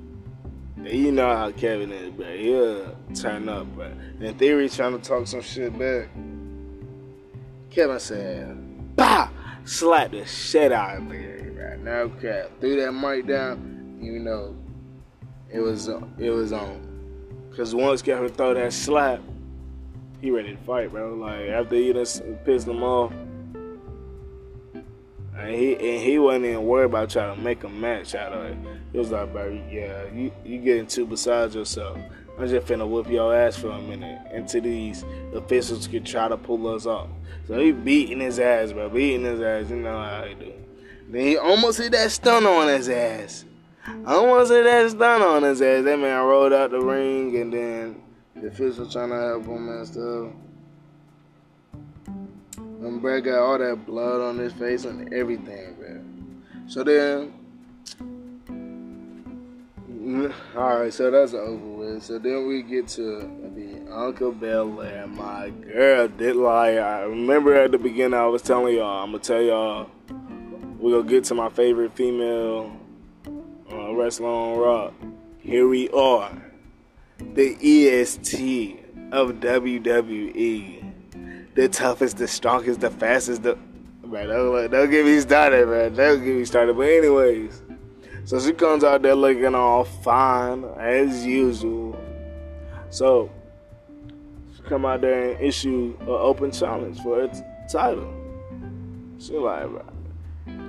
[0.85, 2.37] you know how Kevin is, bro.
[2.37, 3.93] He'll turn up, bro.
[4.21, 6.09] And Theory's trying to talk some shit back.
[7.75, 9.29] Kevin said, "Bah!"
[9.65, 11.81] Slap the shit out of Theory, right?
[11.81, 12.51] No cap.
[12.61, 13.99] Threw that mic down.
[14.01, 14.55] You know,
[15.51, 16.81] it was it was on.
[17.57, 19.21] Cause once Kevin throw that slap,
[20.21, 21.15] he ready to fight, bro.
[21.15, 23.13] Like after he just pissed him off,
[25.37, 28.45] and he and he wasn't even worried about trying to make a match out of
[28.45, 28.57] it.
[28.93, 31.99] He was like, bro, yeah, you you getting too beside yourself.
[32.39, 35.05] I'm just finna whip your ass for a minute until these
[35.35, 37.09] officials can try to pull us off.
[37.47, 39.69] So he beating his ass, bro, beating his ass.
[39.71, 40.53] You know how he do.
[41.09, 43.45] Then he almost hit that stun on his ass.
[44.07, 45.85] Almost hit that stun on his ass.
[45.85, 48.03] That man rolled out the ring, and then
[48.35, 50.33] the official trying to help him and stuff.
[52.57, 56.01] And bro got all that blood on his face and everything, bro.
[56.67, 57.33] So then,
[60.57, 62.03] all right, so that's over with.
[62.03, 63.21] So then we get to
[63.91, 65.07] Uncle Belair.
[65.07, 66.75] My girl did lie.
[66.75, 69.05] I remember at the beginning I was telling y'all.
[69.05, 69.91] I'm gonna tell y'all.
[70.79, 72.77] We gonna get to my favorite female
[73.73, 74.93] uh, wrestler on Raw.
[75.39, 76.31] Here we are,
[77.35, 78.81] the EST
[79.13, 80.85] of WWE
[81.55, 83.57] the toughest, the strongest, the fastest, the
[84.05, 85.95] man, don't, don't get me started, man.
[85.95, 86.77] Don't get me started.
[86.77, 87.63] But anyways,
[88.25, 91.99] so she comes out there looking all fine as usual.
[92.91, 93.31] So
[94.65, 97.41] come out there and issue an open challenge for its
[97.71, 98.13] title.
[99.19, 99.85] She like, bro.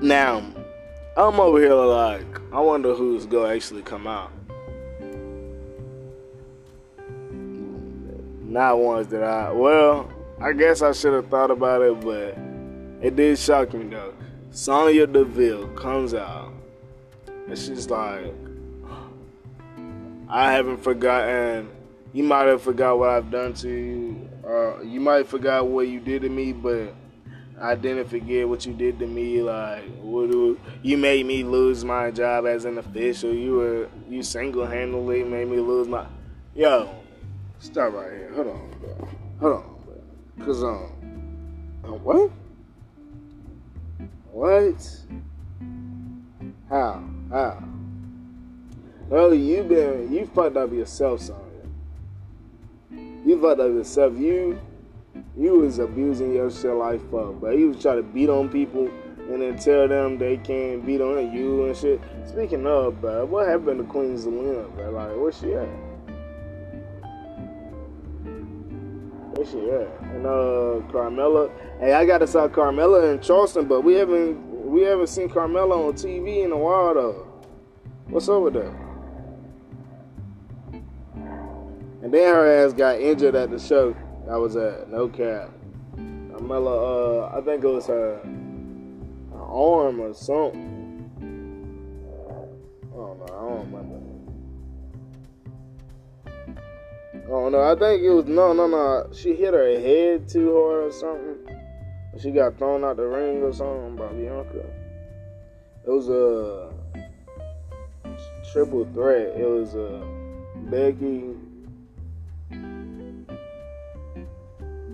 [0.01, 0.43] Now,
[1.17, 4.31] I'm over here like, I wonder who's gonna actually come out.
[8.43, 10.09] Not ones that I well.
[10.39, 12.37] I guess I should have thought about it, but
[13.05, 14.13] it did shock me though.
[14.51, 16.53] Sonya Deville comes out,
[17.47, 18.33] and she's like,
[20.29, 21.69] "I haven't forgotten.
[22.15, 25.89] You might have forgot what I've done to you, or you might have forgot what
[25.89, 26.95] you did to me, but
[27.59, 29.41] I didn't forget what you did to me.
[29.41, 33.33] Like, what do, you made me lose my job as an official.
[33.33, 36.05] You were you single handedly made me lose my.
[36.55, 36.89] Yo,
[37.59, 38.31] stop right here.
[38.33, 39.07] Hold on, bro.
[39.41, 39.75] Hold on."
[40.37, 40.45] bro.
[40.45, 42.31] Cause um, uh, what?
[44.31, 44.99] What?
[46.69, 47.03] How?
[47.29, 47.63] How?
[49.09, 51.44] Well, you been you fucked up yourself, son.
[53.25, 54.17] You fucked up yourself.
[54.19, 54.59] You
[55.35, 58.87] you was abusing your shit like fuck, but you was trying to beat on people
[59.31, 61.99] and then tell them they can't beat on you and shit.
[62.27, 64.91] Speaking of, bro, what happened to Queen Zelina, bro?
[64.91, 65.67] Like, where she at?
[69.35, 70.01] Where she at?
[70.13, 71.51] And uh, Carmella.
[71.79, 75.93] Hey, I gotta saw Carmella in Charleston, but we haven't we haven't seen Carmella on
[75.93, 77.27] TV in a while though.
[78.07, 78.84] What's up with that?
[82.05, 83.95] And then her ass got injured at the show
[84.29, 84.91] I was at.
[84.91, 85.49] No cap.
[85.97, 88.19] Carmella, uh, I think it was her,
[89.31, 91.09] her arm or something.
[92.83, 93.25] I don't know.
[93.25, 93.99] I don't remember.
[97.27, 97.61] Don't know.
[97.61, 99.09] I think it was no, no, no.
[99.11, 101.57] She hit her head too hard or something.
[102.21, 104.63] She got thrown out the ring or something by Bianca.
[105.87, 106.71] It was a
[108.53, 109.35] triple threat.
[109.35, 110.05] It was a uh,
[110.69, 111.35] Becky,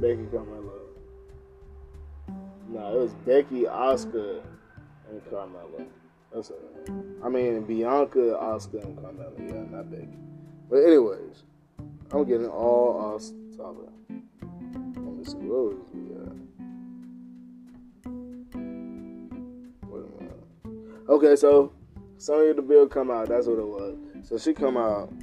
[0.01, 0.79] Becky Carmella.
[2.67, 4.41] No, it was Becky, Asuka,
[5.07, 5.85] and Carmella.
[6.33, 6.59] That's it.
[7.23, 9.37] I mean Bianca, Asuka, and Carmella.
[9.37, 10.17] Yeah, not Becky.
[10.71, 11.43] But anyways,
[12.11, 13.21] I'm getting all off
[13.55, 13.89] topic.
[14.95, 16.33] Let me see what we at.
[19.87, 21.09] Wait a minute.
[21.09, 21.71] Okay, so
[22.17, 23.29] Sonya Deville come out.
[23.29, 23.97] That's what it was.
[24.23, 25.13] So she come out,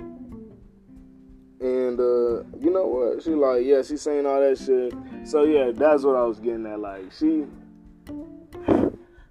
[1.60, 3.22] and uh, you know what?
[3.22, 4.94] She like, yeah, she saying all that shit.
[5.28, 6.78] So yeah, that's what I was getting at.
[6.78, 7.46] Like she,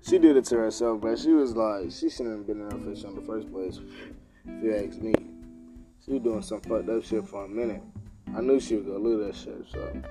[0.01, 2.83] she did it to herself, but she was like, she shouldn't have been in that
[2.83, 3.79] fish in the first place.
[4.45, 5.13] If you ask me,
[6.05, 7.81] she was doing some fucked up shit for a minute.
[8.35, 10.01] I knew she was gonna lose that shit, so.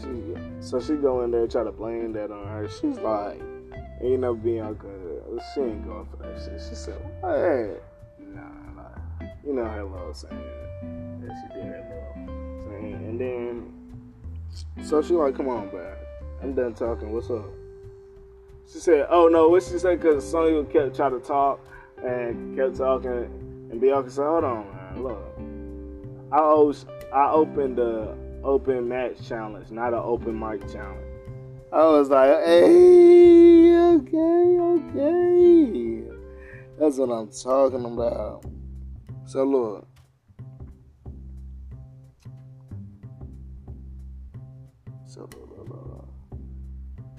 [0.00, 2.68] She, so she go in there try to blame that on her.
[2.68, 3.40] She's like,
[4.00, 4.88] ain't no Bianca.
[5.54, 6.60] She ain't going for that shit.
[6.68, 7.76] She said, hey,
[8.18, 8.40] nah,
[8.74, 9.28] nah.
[9.44, 10.65] You know her little saying
[11.28, 12.94] that little saying.
[12.94, 13.72] And then,
[14.84, 15.98] so she like, come on, back.
[16.42, 17.12] I'm done talking.
[17.12, 17.46] What's up?
[18.70, 20.00] She said, oh no, what she said?
[20.00, 21.60] Because Sonya kept trying to talk
[22.04, 23.68] and kept talking.
[23.70, 25.38] And Bianca said, hold on, man, look.
[26.32, 31.00] I, was, I opened the open match challenge, not an open mic challenge.
[31.72, 36.02] I was like, hey, okay, okay.
[36.78, 38.44] That's what I'm talking about.
[39.26, 39.88] So look.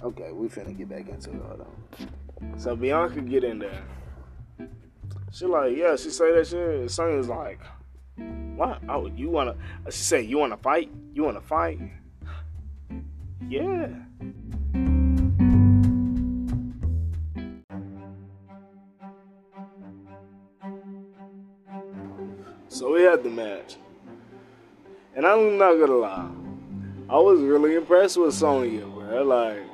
[0.08, 1.42] Okay, we finna get back into it.
[1.42, 2.58] Hold on.
[2.58, 3.84] So Bianca get in there.
[5.34, 6.90] She like, yeah, she say that shit.
[6.90, 7.60] Sonya's like,
[8.56, 8.82] what?
[8.88, 9.56] Oh, you wanna?
[9.88, 10.90] She say, you wanna fight?
[11.14, 11.82] You wanna fight?
[13.50, 13.90] Yeah.
[22.70, 23.76] So we had the match.
[25.18, 26.32] And I'm not gonna lie.
[27.10, 29.24] I was really impressed with Sonya, bro.
[29.24, 29.67] Like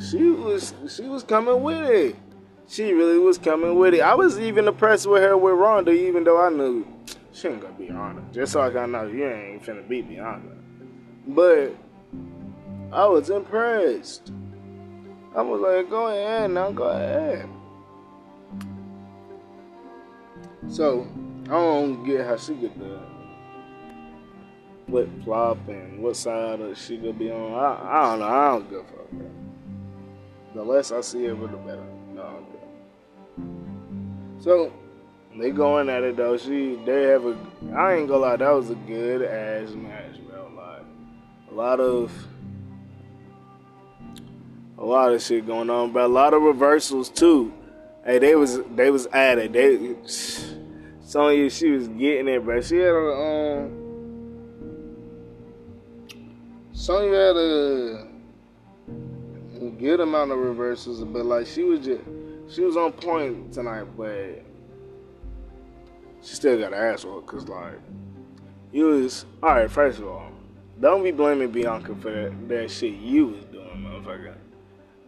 [0.00, 2.16] she was she was coming with it.
[2.66, 4.00] She really was coming with it.
[4.00, 6.86] I was even impressed with her with Ronda, even though I knew
[7.32, 8.22] she ain't gonna be Ronda.
[8.32, 10.56] Just like I can know you ain't finna beat Bianca.
[11.26, 11.76] But
[12.92, 14.32] I was impressed.
[15.36, 17.48] I was like, go ahead now, go ahead.
[20.68, 21.06] So
[21.44, 23.00] I don't get how she get the
[24.86, 27.52] flip flop and what side of she gonna be on.
[27.52, 28.26] I, I don't know.
[28.26, 29.43] I don't give a fuck.
[30.54, 31.84] The less I see of her, the better.
[32.14, 32.46] No.
[34.38, 34.72] So
[35.36, 36.36] they going at it though.
[36.36, 37.36] She they have a.
[37.74, 38.36] I ain't gonna lie.
[38.36, 40.50] That was a good ass match, bro.
[40.56, 40.82] Like
[41.50, 42.12] a lot of.
[44.76, 47.52] A lot of shit going on, but a lot of reversals too.
[48.04, 49.52] Hey, they was they was at it.
[49.52, 49.96] They
[51.00, 52.60] Sonya, she was getting it, bro.
[52.60, 53.80] She had a um.
[56.72, 58.03] Sonya had a
[59.84, 62.02] good amount of reversals, but like she was just
[62.48, 64.42] she was on point tonight, but
[66.22, 67.78] she still got her ass because like
[68.72, 69.70] you was all right.
[69.70, 70.30] First of all,
[70.80, 74.34] don't be blaming Bianca for that, that shit you was doing, motherfucker.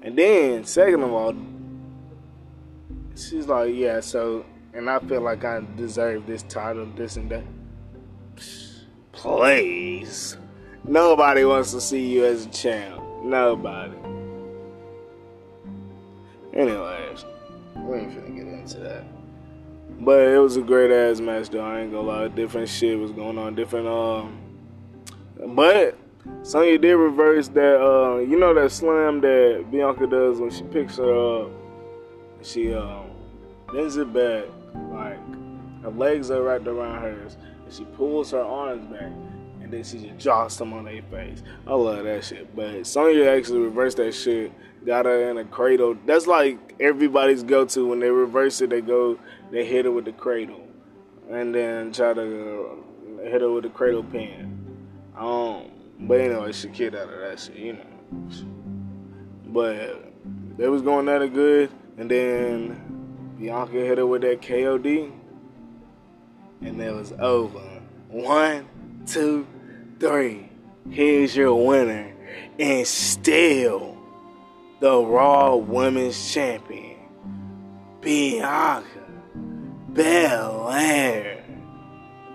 [0.02, 1.34] And then second of all,
[3.14, 7.44] she's like, yeah, so and I feel like I deserve this title, this and that.
[9.12, 10.36] Please.
[10.84, 13.02] Nobody wants to see you as a champ.
[13.24, 14.05] Nobody.
[16.56, 17.26] Anyways,
[17.76, 19.04] we ain't finna get into that.
[20.00, 22.28] But it was a great ass match though, I ain't gonna lie.
[22.28, 24.38] Different shit was going on, different um
[25.54, 25.98] but
[26.42, 30.96] Sonya did reverse that uh you know that slam that Bianca does when she picks
[30.96, 31.50] her up.
[32.42, 33.10] She um
[33.72, 34.44] bends it back
[34.90, 35.18] like
[35.82, 39.12] her legs are wrapped around hers, and she pulls her arms back,
[39.60, 41.42] and then she just drops them on their face.
[41.66, 42.56] I love that shit.
[42.56, 44.52] But Sonya actually reversed that shit,
[44.86, 45.96] got her in a cradle.
[46.06, 48.70] That's like everybody's go to when they reverse it.
[48.70, 49.18] They go,
[49.50, 50.66] they hit her with the cradle,
[51.28, 52.82] and then try to
[53.20, 54.52] uh, hit her with the cradle pin.
[55.18, 57.84] Um, but anyway, she kicked out of that shit, you know.
[59.46, 60.12] But
[60.56, 65.12] they was going at it good, and then Bianca hit her with that KOD,
[66.60, 67.60] and it was over.
[68.08, 68.68] One,
[69.06, 69.46] two,
[69.98, 70.48] three.
[70.90, 72.14] Here's your winner,
[72.58, 73.95] and still
[74.80, 76.96] the Raw Women's Champion,
[78.00, 78.86] Bianca
[79.92, 81.42] Belair.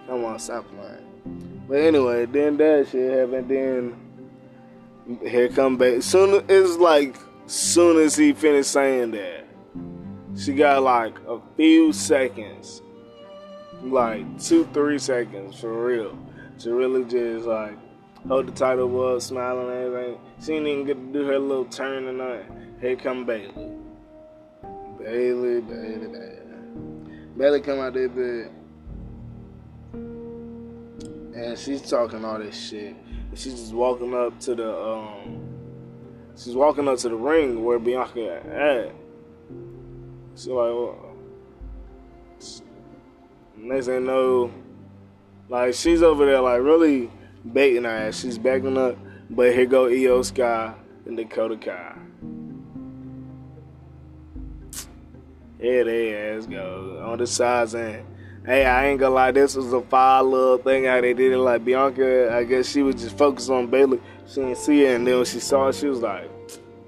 [0.08, 1.64] Come on, stop playing.
[1.68, 3.50] But anyway, then that shit happened.
[3.50, 6.02] Then here come back.
[6.02, 7.16] Soon it's like
[7.46, 9.46] soon as he finished saying that,
[10.38, 12.82] she got like a few seconds,
[13.84, 16.18] like two, three seconds for real,
[16.60, 17.78] to really just like
[18.28, 20.20] hold the title up, smiling and everything.
[20.40, 22.76] She didn't even get to do her little turn or nothing.
[22.80, 23.72] Here come Bayley.
[25.00, 26.42] Bayley, Bayley, Bayley.
[27.38, 28.52] Bayley come out there bed.
[29.94, 32.96] And she's talking all this shit.
[33.34, 35.50] She's just walking up to the um
[36.36, 38.94] she's walking up to the ring where Bianca at.
[40.36, 41.16] She's like well,
[43.58, 44.52] next thing know
[45.50, 47.10] like she's over there like really
[47.54, 48.20] baiting her ass.
[48.20, 48.98] She's backing up,
[49.30, 50.74] but here go Iyo Sky
[51.06, 51.96] and Dakota Kai.
[55.60, 58.04] Here they ass go on the sides and
[58.46, 61.38] hey, I ain't gonna lie, this was a fire little thing how they did it.
[61.38, 64.00] Like Bianca, I guess she was just focused on Bayley.
[64.28, 66.30] She didn't see it, and then when she saw it, she was like,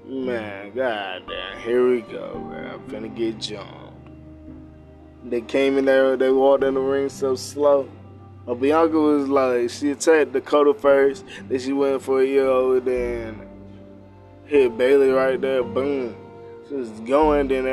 [0.06, 2.72] man, goddamn, here we go, man.
[2.72, 3.70] I'm finna get jumped.
[5.24, 7.88] They came in there, they walked in the ring so slow.
[8.46, 13.48] But Bianca was like, she attacked Dakota first, then she went for yo, then
[14.44, 16.14] hit Bayley right there, boom.
[16.68, 17.64] She was going, then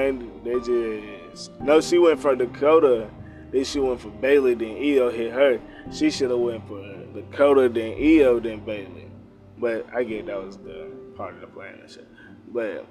[0.44, 3.10] they, they just, no, she went for Dakota,
[3.52, 5.60] then she went for Bayley, then Iyo hit her.
[5.92, 6.82] She should have went for
[7.14, 9.10] Dakota, then Iyo, then Bayley.
[9.58, 12.08] But I get that was the part of the plan and shit.
[12.48, 12.86] But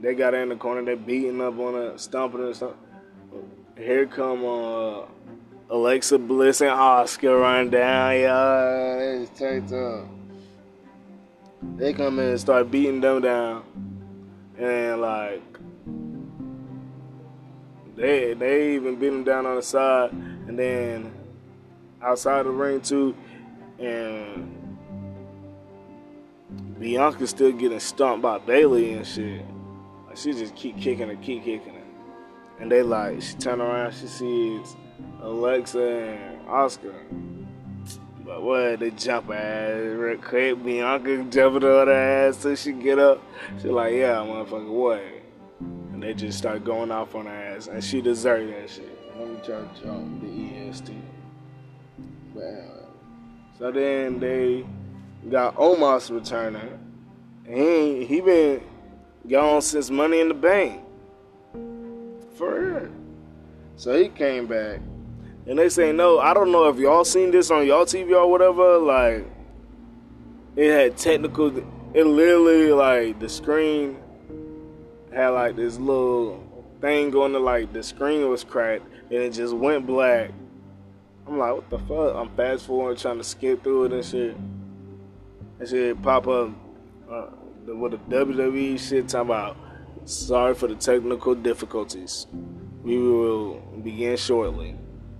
[0.00, 2.74] they got in the corner, they beating up on her, stomping her.
[3.76, 5.02] Here come uh,
[5.68, 9.26] Alexa Bliss and Asuka run down, y'all.
[9.36, 10.06] Turned up.
[11.76, 13.64] They come in and start beating them down.
[14.56, 15.42] And like
[17.96, 21.12] they they even beat them down on the side and then
[22.00, 23.14] outside the ring too
[23.78, 24.52] and
[26.78, 29.44] Bianca's still getting stomped by Bayley and shit.
[30.06, 31.74] Like she just keep kicking her, keep kicking.
[32.60, 34.76] And they like she turn around, she sees
[35.20, 36.94] Alexa and Asuka.
[38.24, 40.64] But what they jump ass real quick.
[40.64, 43.22] Bianca jumping on her ass till she get up.
[43.62, 45.02] She like, yeah, motherfucker, what?
[45.60, 47.68] And they just start going off on her ass.
[47.68, 48.98] And she deserved that shit.
[49.16, 50.92] Let me try jump the EST.
[52.34, 52.90] But.
[53.58, 54.66] So then they
[55.30, 56.78] got Omos returning.
[57.46, 58.60] He, he been
[59.28, 60.82] gone since Money in the Bank.
[62.36, 63.05] For real.
[63.76, 64.80] So he came back.
[65.46, 68.28] And they say, no, I don't know if y'all seen this on y'all TV or
[68.28, 68.78] whatever.
[68.78, 69.26] Like,
[70.56, 71.56] it had technical,
[71.94, 73.98] it literally, like, the screen
[75.12, 76.42] had, like, this little
[76.80, 78.84] thing going to, like, the screen was cracked.
[79.10, 80.30] And it just went black.
[81.28, 82.16] I'm like, what the fuck?
[82.16, 84.36] I'm fast forwarding, trying to skip through it and shit.
[85.58, 86.50] And shit pop up
[87.10, 87.26] uh,
[87.66, 89.56] with the WWE shit talking about,
[90.06, 92.26] sorry for the technical difficulties.
[92.82, 94.76] We will begin shortly.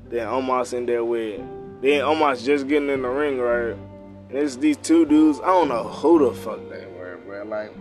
[0.08, 1.40] Then Omos in there with,
[1.82, 3.76] then Omos just getting in the ring, right?
[4.28, 5.40] And it's these two dudes.
[5.40, 7.44] I don't know who the fuck they were, bro.
[7.44, 7.72] Like,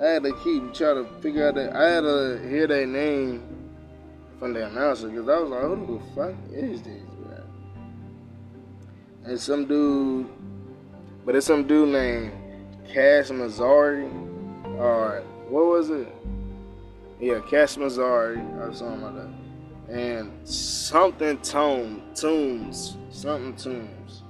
[0.00, 1.74] I had to keep trying to figure out that.
[1.74, 3.42] I had to hear their name
[4.38, 7.42] from the announcer because I was like, who the fuck is this, bro?
[9.24, 10.28] And some dude,
[11.24, 12.32] but it's some dude named
[12.86, 14.10] Cash Mazzari,
[14.78, 16.08] or what was it?
[17.20, 19.46] Yeah, Cash Mazzari or something like that
[19.88, 24.22] and something tone tunes something tunes.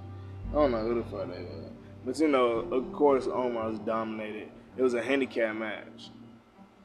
[0.51, 1.71] I don't know who the fuck they were,
[2.05, 4.49] but you know, of course, Omos dominated.
[4.77, 6.11] It was a handicap match.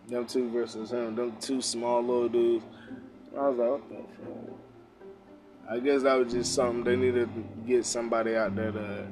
[0.07, 1.15] Them two versus him.
[1.15, 2.65] Them two small little dudes.
[3.37, 3.95] I was like, what the
[4.25, 4.57] fuck?
[5.69, 9.07] I guess that was just something they needed to get somebody out there to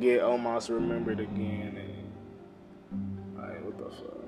[0.00, 1.76] get Omos remembered again.
[1.76, 4.22] And like, what the fuck?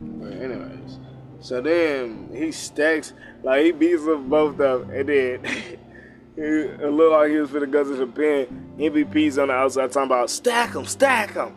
[0.00, 0.98] But anyways.
[1.40, 5.44] So then he stacks, like he beats them both of them, and then
[6.36, 8.74] it looked like he was finna go to the pen.
[8.78, 11.54] MVP's on the outside talking about stack them, stack them.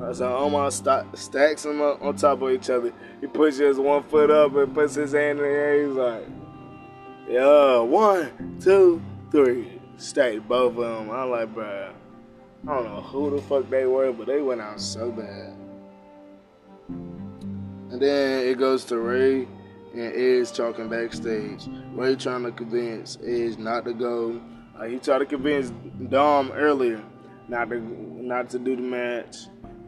[0.00, 2.92] I said, oh So Omar st- stacks them up on top of each other.
[3.20, 5.86] He pushes one foot up and puts his hand in the air.
[5.86, 6.26] He's like,
[7.28, 9.80] yeah, one, two, three.
[9.96, 11.10] Stacked both of them.
[11.10, 11.92] I'm like, bro,
[12.66, 15.54] I don't know who the fuck they were, but they went out so bad.
[17.94, 19.46] And then it goes to Rey
[19.92, 21.68] and Edge talking backstage.
[21.92, 24.42] Rey trying to convince Edge not to go.
[24.76, 25.70] Uh, he tried to convince
[26.08, 27.00] Dom earlier
[27.46, 29.36] not to not to do the match,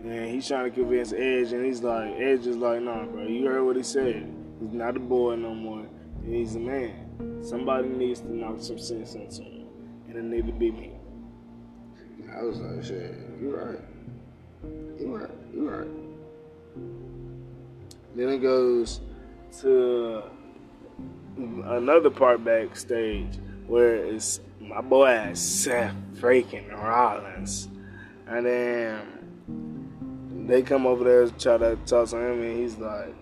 [0.05, 3.45] and he's trying to convince Edge, and he's like, Edge is like, nah, bro, you
[3.45, 4.33] heard what he said.
[4.61, 5.85] He's not a boy no more.
[6.25, 7.43] He's a man.
[7.43, 9.67] Somebody needs to knock some sense into him,
[10.07, 10.93] and it need to be me.
[12.39, 13.81] I was like, shit, you're right.
[15.01, 15.31] You right.
[15.53, 16.06] You right.
[18.17, 19.01] Then it goes
[19.61, 20.23] to
[21.37, 27.69] another part backstage where it's my boy Seth freaking Rollins,
[28.27, 33.15] and then they come over there to try to talk to him, and he's like,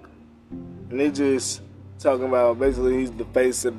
[0.90, 1.62] and they just
[1.98, 3.74] talking about basically he's the face of,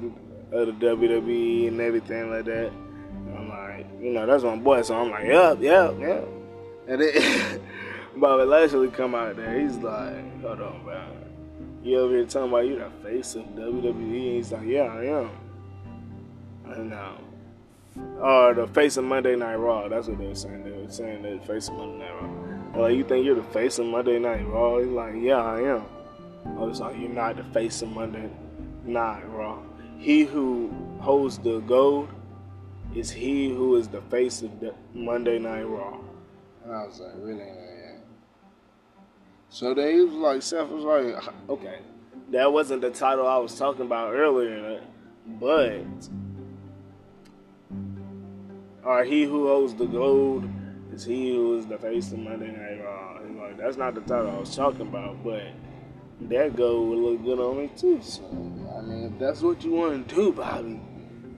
[0.51, 2.73] of the WWE and everything like that.
[2.73, 6.27] And I'm like, you know, that's my boy, so I'm like, yep, yep, yep.
[6.89, 7.61] And then
[8.17, 11.03] Bobby Lashley come out there, he's like, hold on, bro.
[11.83, 13.93] You over here talking about you the face of WWE?
[13.93, 15.29] And he's like, yeah, I am.
[16.67, 17.17] I know.
[18.21, 19.87] Or the face of Monday Night Raw.
[19.87, 20.63] That's what they were saying.
[20.63, 22.81] They were saying the face of Monday Night Raw.
[22.81, 24.79] Like, you think you're the face of Monday Night Raw?
[24.79, 25.85] He's like, yeah, I am.
[26.45, 28.29] I was like, you're not the face of Monday
[28.85, 29.59] Night Raw.
[29.97, 32.09] He who holds the gold
[32.95, 35.99] is he who is the face of the Monday Night Raw.
[36.63, 37.39] And I was like, really?
[37.39, 37.74] Man?
[39.55, 41.15] So then he was like, Seth was like,
[41.47, 41.79] Okay,
[42.31, 44.81] that wasn't the title I was talking about earlier,
[45.39, 45.85] but
[48.83, 50.43] or he who holds the gold
[50.91, 53.21] is he who is the face of Monday Night Raw.
[53.25, 55.43] He's like, that's not the title I was talking about, but
[56.23, 58.01] that gold would look good on me too.
[58.01, 58.25] So
[58.77, 60.81] I mean, if that's what you want to do, Bobby,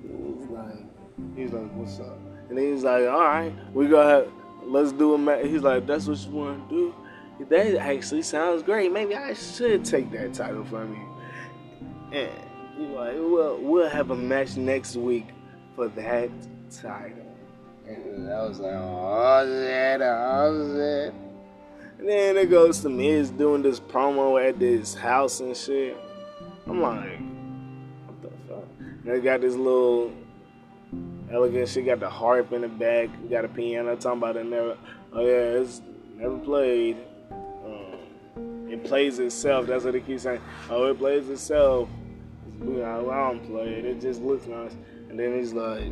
[0.02, 2.18] he's like, he's like, what's up?
[2.50, 4.32] And he's like, all right, we go have,
[4.64, 5.46] let's do a match.
[5.46, 6.96] He's like, that's what you want to do.
[7.40, 8.92] That actually sounds great.
[8.92, 12.18] Maybe I should take that title from you.
[12.18, 12.32] And
[12.76, 15.28] he's like, well, we'll have a match next week
[15.76, 16.30] for that
[16.72, 17.26] title.
[17.88, 21.14] and I was like, oh shit, oh shit.
[22.00, 25.98] And then it goes to Miz doing this promo at this house and shit.
[26.66, 27.20] I'm like,
[28.08, 28.66] what the fuck?
[29.06, 30.12] They got this little
[31.32, 34.78] elegant shit, got the harp in the back, got a piano talking about it never,
[35.14, 35.82] oh yeah, it's
[36.16, 36.98] never played.
[38.78, 40.42] It plays itself, that's what they keep saying.
[40.70, 41.90] Oh, it plays itself.
[42.62, 44.76] I don't play it, it just looks nice.
[45.10, 45.92] And then he's like,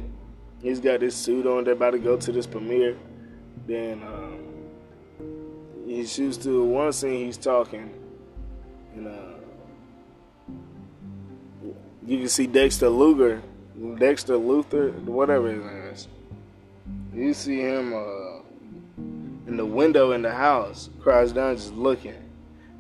[0.62, 2.98] he's got this suit on, they're about to go to this premiere.
[3.68, 4.46] Then, um,
[5.86, 7.94] he shoots to one scene he's talking
[8.96, 9.12] and uh
[12.06, 13.42] you can see Dexter Luger
[13.98, 16.08] Dexter Luther whatever his name is
[17.14, 18.42] you see him uh
[19.48, 22.25] in the window in the house crouched down just looking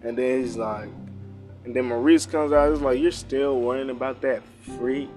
[0.06, 0.90] and then he's like
[1.66, 4.42] and then Maurice comes out he's like you're still worrying about that
[4.78, 5.10] freak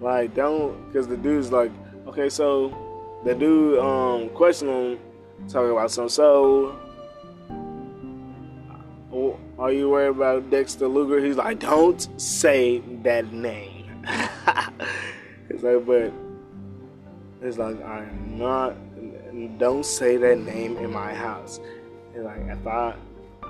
[0.00, 1.72] like don't because the dude's like
[2.06, 2.74] okay so
[3.24, 4.98] the dude um questioning him
[5.48, 6.78] talking about some so
[9.58, 11.18] Are you worried about Dexter Luger?
[11.18, 13.90] He's like, don't say that name.
[15.48, 16.12] it's like, but
[17.42, 18.76] it's like I'm not.
[19.58, 21.58] Don't say that name in my house.
[22.14, 22.94] It's like if I,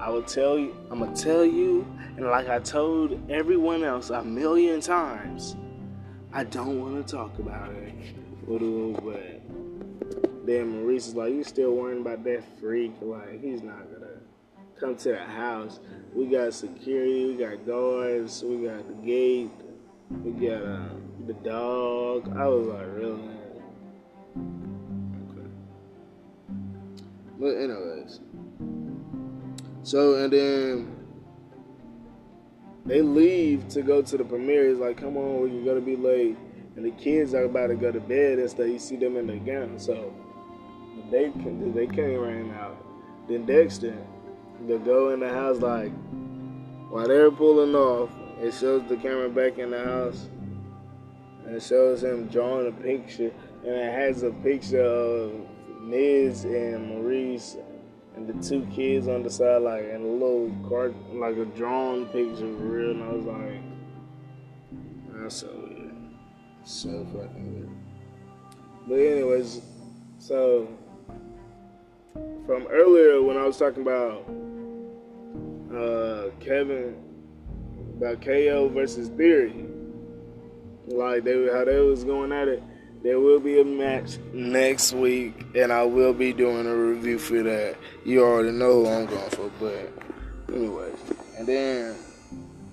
[0.01, 0.77] I will tell you.
[0.91, 5.57] I'm gonna tell you, and like I told everyone else a million times,
[6.33, 7.95] I don't want to talk about it.
[8.47, 8.61] But
[10.47, 12.95] then Maurice is like, you still worrying about that freak?
[13.01, 14.21] Like he's not gonna
[14.79, 15.81] come to the house.
[16.15, 19.51] We got security, we got guards, we got the gate,
[20.23, 20.89] we got uh,
[21.27, 22.35] the dog.
[22.37, 23.31] I was like, really?
[25.31, 25.49] Okay.
[27.39, 28.21] But anyways,
[29.89, 30.95] so and then
[32.85, 34.69] They leave to go to the premiere.
[34.69, 36.37] He's like, come on, you're gonna be late.
[36.77, 38.67] And the kids are about to go to bed and stuff.
[38.69, 39.79] You see them in the gown.
[39.79, 40.13] So
[41.11, 41.29] they
[41.75, 42.77] they came right out.
[43.29, 43.97] Then Dexter,
[44.67, 45.93] they go in the house like
[46.91, 48.11] while they're pulling off,
[48.41, 50.29] it shows the camera back in the house.
[51.47, 53.33] And it shows him drawing a picture.
[53.65, 55.33] And it has a picture of
[55.81, 57.57] Miz and Maurice
[58.19, 62.07] and the two kids on the side, like and a little cart, like a drawn
[62.07, 62.91] picture real.
[62.91, 63.63] And I was like,
[65.23, 65.95] that's so weird,
[66.65, 67.71] so fucking weird.
[68.89, 69.63] But anyways,
[70.19, 70.69] so
[72.45, 74.25] from earlier when I was talking about
[75.73, 76.97] uh, Kevin
[77.97, 79.65] about KO versus Theory,
[80.89, 82.63] like they how they was going at it.
[83.03, 87.43] There will be a match next week, and I will be doing a review for
[87.45, 87.77] that.
[88.05, 89.93] You already know who I'm going for, but
[90.53, 90.97] anyways.
[91.37, 91.97] And then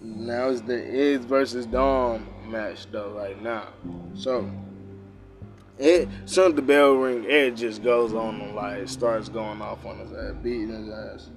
[0.02, 3.68] now it's the Iz versus Dom match though, right now.
[4.16, 4.50] So
[5.78, 10.00] it soon the bell ring, it just goes on him like starts going off on
[10.00, 11.30] his ass, beating his ass.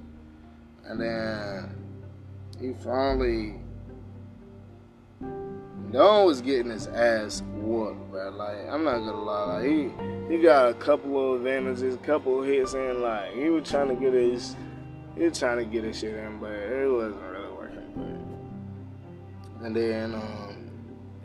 [0.85, 1.77] And then
[2.59, 3.61] he finally
[5.93, 8.31] Dom was getting his ass whooped, bro.
[8.31, 9.91] Like, I'm not gonna lie, like he
[10.37, 13.01] He got a couple of advantages, a couple of hits in.
[13.01, 14.57] Like he was trying to get his,
[15.17, 18.39] he was trying to get his shit in, but it wasn't really working.
[19.63, 20.71] and then um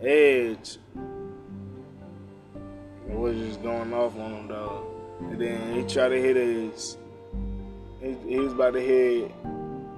[0.02, 0.78] Edge,
[3.24, 4.86] was just going off on him though.
[5.22, 6.98] And then he tried to hit his,
[8.02, 9.32] he, he was about to hit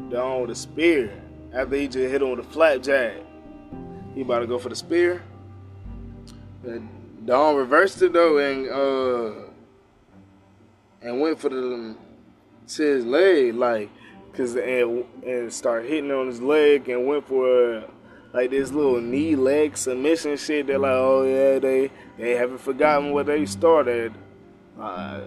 [0.09, 1.11] Dom with a spear
[1.53, 3.24] after he just hit him with a flapjack.
[4.15, 5.21] He about to go for the spear.
[6.63, 6.89] And
[7.25, 9.49] Dom reversed it though and uh
[11.01, 11.95] and went for the
[12.67, 13.89] to his leg like
[14.33, 17.87] cause and and start hitting on his leg and went for uh,
[18.33, 20.67] like this little knee leg submission shit.
[20.67, 24.13] They're like, oh yeah, they they haven't forgotten where they started.
[24.79, 25.21] Uh,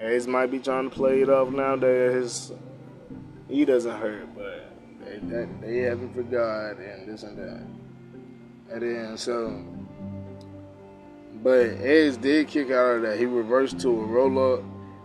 [0.00, 2.52] Ace might be trying to play it off now that his
[3.48, 4.72] he doesn't hurt, but
[5.22, 7.83] they, they haven't forgot and this and that.
[8.70, 9.64] And then so
[11.44, 13.18] but Edge did kick out of that.
[13.18, 14.64] He reversed to a roll up,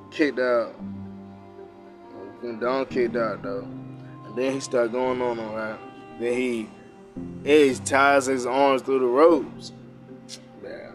[0.10, 0.74] kicked out.
[2.40, 3.68] When Dom kicked out though.
[4.26, 5.78] and then he started going on all right.
[6.18, 6.70] Then he
[7.44, 9.74] Edge ties his arms through the ropes.
[10.64, 10.92] Yeah.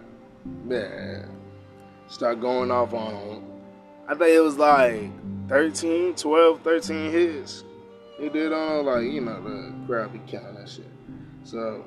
[0.66, 1.26] Yeah.
[2.08, 3.44] Start going off on him.
[4.08, 5.10] I think it was like
[5.48, 7.64] 13, 12, 13 hits.
[8.18, 10.86] He did on like, you know, the be counting that shit.
[11.42, 11.84] So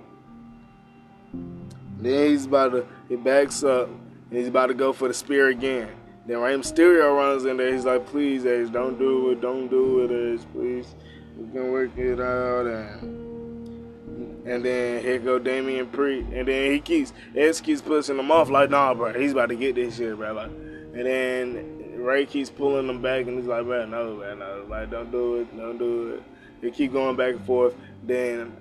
[2.00, 5.48] Then he's about to he backs up and he's about to go for the spear
[5.48, 5.90] again.
[6.26, 7.74] Then Rey Mysterio runs in there.
[7.74, 9.42] He's like, "Please, Edge, don't do it.
[9.42, 10.46] Don't do it, Edge.
[10.54, 10.94] Please,
[11.38, 16.80] we can work it out." And and then here go Damian Priest, and then he
[16.80, 20.18] keeps Edge keeps pushing him off like, "Nah, bro, he's about to get this shit,
[20.18, 24.40] bro." Like, and then Rey keeps pulling him back, and he's like, "Man, no, man,
[24.40, 26.24] no, like, don't do it, don't do it."
[26.62, 27.74] They keep going back and forth.
[28.04, 28.52] Then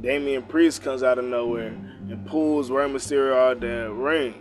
[0.00, 1.74] Damian Priest comes out of nowhere
[2.08, 4.34] and pulls Rey Mysterio out the ring.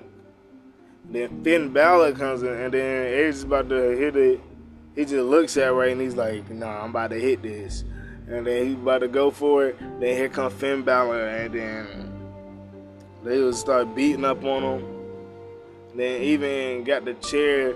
[1.09, 4.41] Then Finn Balor comes in, and then Edge is about to hit it.
[4.95, 7.83] He just looks at Rey and he's like, "Nah, I'm about to hit this."
[8.27, 9.79] And then he's about to go for it.
[9.79, 12.11] Then here comes Finn Balor, and then
[13.23, 14.97] they would start beating up on him.
[15.95, 17.75] Then even got the chair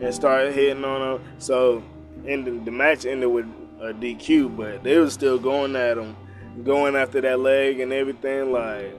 [0.00, 1.26] and started hitting on him.
[1.38, 1.82] So,
[2.26, 3.46] and the, the match ended with
[3.80, 6.16] a DQ, but they was still going at him,
[6.64, 8.52] going after that leg and everything.
[8.52, 8.96] Like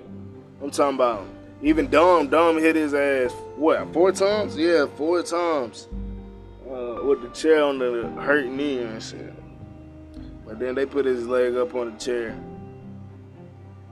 [0.62, 1.26] I'm talking about.
[1.64, 4.58] Even Dom, Dom hit his ass what four times?
[4.58, 5.88] Yeah, four times
[6.68, 9.34] uh, with the chair on the hurt knee and shit.
[10.46, 12.36] But then they put his leg up on the chair.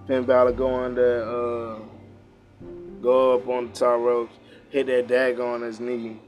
[0.07, 1.77] Finn Balor go on there, uh,
[3.01, 4.33] go up on the top ropes,
[4.69, 6.19] hit that dagger on his knee.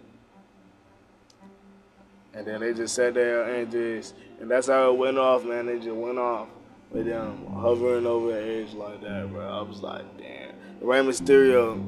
[2.34, 5.66] And then they just sat there and just, and that's how it went off, man.
[5.66, 6.48] They just went off
[6.92, 9.48] with them hovering over the edge like that, bro.
[9.48, 10.52] I was like, damn.
[10.82, 11.84] Rey Mysterio,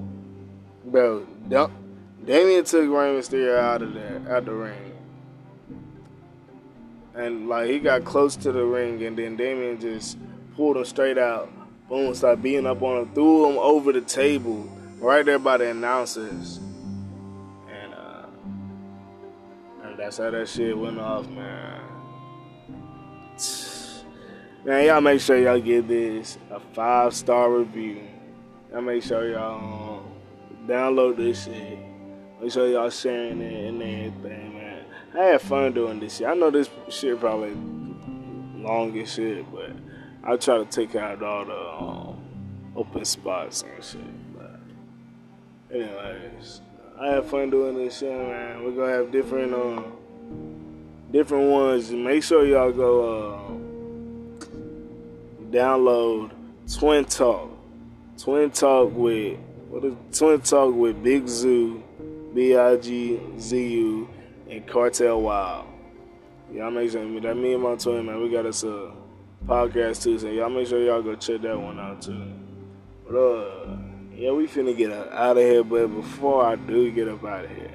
[0.86, 1.70] bro, Da-
[2.24, 4.94] Damian took Rey Mysterio out of there, out the ring.
[7.16, 10.18] And like he got close to the ring, and then Damian just
[10.56, 11.52] pulled him straight out.
[11.90, 14.68] Boom, started beating up on him, threw him over the table,
[15.00, 16.60] right there by the announcers.
[17.70, 18.26] And uh,
[19.84, 21.83] and that's how that shit went off, man.
[24.66, 28.00] Man, y'all make sure y'all give this a five star review.
[28.72, 30.12] Y'all make sure y'all um,
[30.66, 31.80] download this shit.
[32.42, 34.86] Make sure y'all sharing it and everything, man.
[35.14, 36.28] I had fun doing this shit.
[36.28, 37.54] I know this shit probably
[38.56, 39.72] long as shit, but
[40.24, 42.24] I try to take out all the um,
[42.78, 44.34] open spots and shit.
[44.34, 46.62] But anyways,
[47.02, 48.64] I had fun doing this shit, man.
[48.64, 49.92] We're gonna have different um
[51.12, 51.92] different ones.
[51.92, 53.63] Make sure y'all go uh,
[55.54, 56.32] download
[56.78, 57.52] Twin Talk.
[58.18, 59.38] Twin Talk with
[59.70, 61.84] what is Twin Talk with Big Zoo,
[62.34, 64.10] B I G Z U,
[64.50, 65.68] and Cartel Wild.
[66.52, 68.92] Y'all make sure that me and my twin man, we got us a
[69.46, 70.18] podcast too.
[70.18, 72.34] So y'all make sure y'all go check that one out too.
[73.08, 73.78] But uh,
[74.16, 75.64] yeah, we finna get out of here.
[75.64, 77.72] But before I do get up out of here,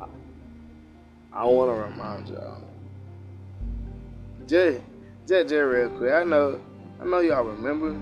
[0.00, 0.06] I,
[1.32, 2.62] I want to remind y'all.
[4.46, 4.80] Just,
[5.26, 6.12] just, just real quick.
[6.12, 6.60] I know,
[7.00, 7.92] I know y'all remember,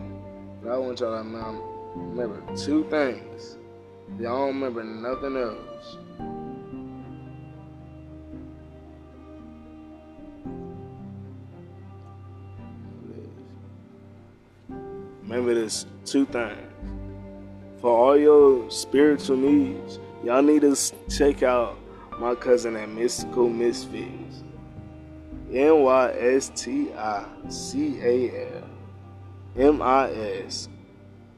[0.63, 1.61] but I want y'all to
[1.95, 3.59] remember two things.
[4.19, 5.99] Y'all don't remember nothing else.
[15.23, 16.57] Remember this two things.
[17.83, 20.75] for all your spiritual needs, y'all need to
[21.11, 21.77] check out
[22.19, 24.43] my cousin at Mystical Misfits.
[25.53, 28.76] N Y S T I C A L
[29.59, 30.69] M I S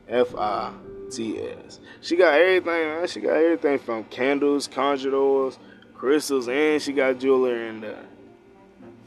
[0.09, 0.73] F I
[1.11, 1.81] T S.
[2.01, 3.07] She got everything, man.
[3.07, 5.59] She got everything from candles, conjured oils,
[5.95, 8.05] crystals, and she got jewelry in there.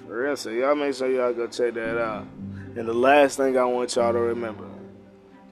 [0.08, 2.26] For real, so y'all make sure y'all go check that out.
[2.76, 4.68] And the last thing I want y'all to remember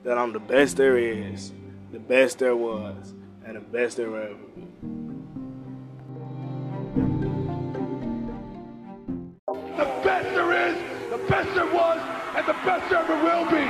[0.04, 1.52] that I'm the best there is,
[1.92, 3.14] the best there was,
[3.46, 4.68] and the best there ever be.
[9.78, 10.78] The best there is,
[11.10, 12.00] the best there was,
[12.40, 13.68] and the best there ever will be.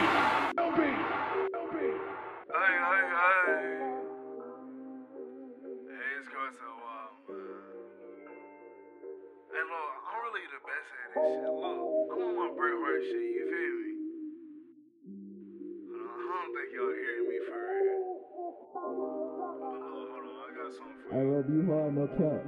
[0.62, 0.94] Will be.
[0.94, 1.90] Will be.
[1.90, 3.66] Hey, hey, hey.
[5.90, 7.66] Hey, it's going so wild, man.
[9.50, 11.50] Hey, look, I'm really the best at this shit.
[11.50, 13.90] Look, I'm on my Bret Hart shit, you feel me?
[15.90, 18.22] Hold uh, on, I don't think y'all hearing me for real.
[18.70, 21.18] But look, hold on, I got something for you.
[21.18, 22.46] I love you hard, no cap.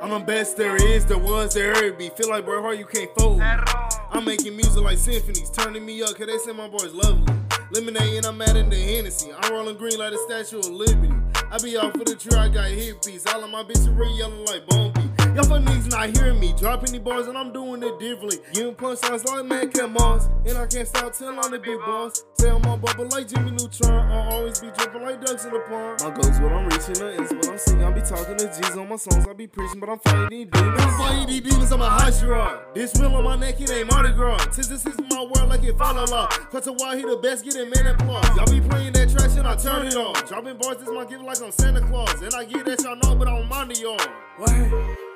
[0.00, 2.08] I'm the best there is, there was, there ever be.
[2.10, 3.40] Feel like Bret Hart, you can't fold.
[3.40, 7.34] I'm making music like symphonies, turning me up, cause they say my boy's lovely.
[7.72, 9.30] Lemonade and I'm adding the Hennessy.
[9.36, 11.12] I'm rolling green like the Statue of Liberty.
[11.50, 12.96] I be off for the tree, I got hit.
[13.32, 14.97] All of my bitches real yelling like Bone.
[15.38, 16.52] Y'all for niggas not hearing me.
[16.58, 18.38] Dropping these bars and I'm doing it differently.
[18.54, 20.26] Giving punchlines like Mad Cat Moss.
[20.44, 22.24] And I can't stop telling on the big boss.
[22.40, 24.10] Say I'm on bubble like Jimmy Neutron.
[24.10, 26.02] I'll always be dripping like ducks in the pond.
[26.02, 27.84] My goals, what I'm reaching, the is what I'm singing.
[27.84, 29.28] I be talking to G's on my songs.
[29.28, 30.82] I be preaching, but I'm fighting these demons.
[30.82, 32.74] I'm fighting these demons, I'm a hot shot.
[32.74, 34.44] This real on my neck, it ain't Mardi Gras.
[34.46, 36.26] Tis this is my world like it follow law.
[36.26, 38.26] Cut to why he the best, getting man applause.
[38.34, 40.26] Y'all be playing that trash and I turn it off.
[40.26, 42.20] Dropping bars, this my gift like I'm Santa Claus.
[42.22, 43.98] And I get that y'all know, but I'm on to y'all.
[44.38, 45.07] What?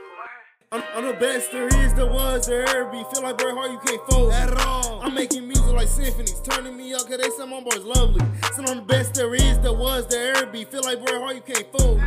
[0.73, 3.05] I'm, I'm the best there is, there was, there ever be.
[3.13, 5.03] Feel like Bret Hart, you can't fold at all.
[5.03, 8.25] I'm making music like symphonies, turning me up, cause they say my boy's lovely.
[8.55, 10.65] So I'm the best there is, there was, there ever be.
[10.65, 12.01] Feel like Bret Hart, you can't fold.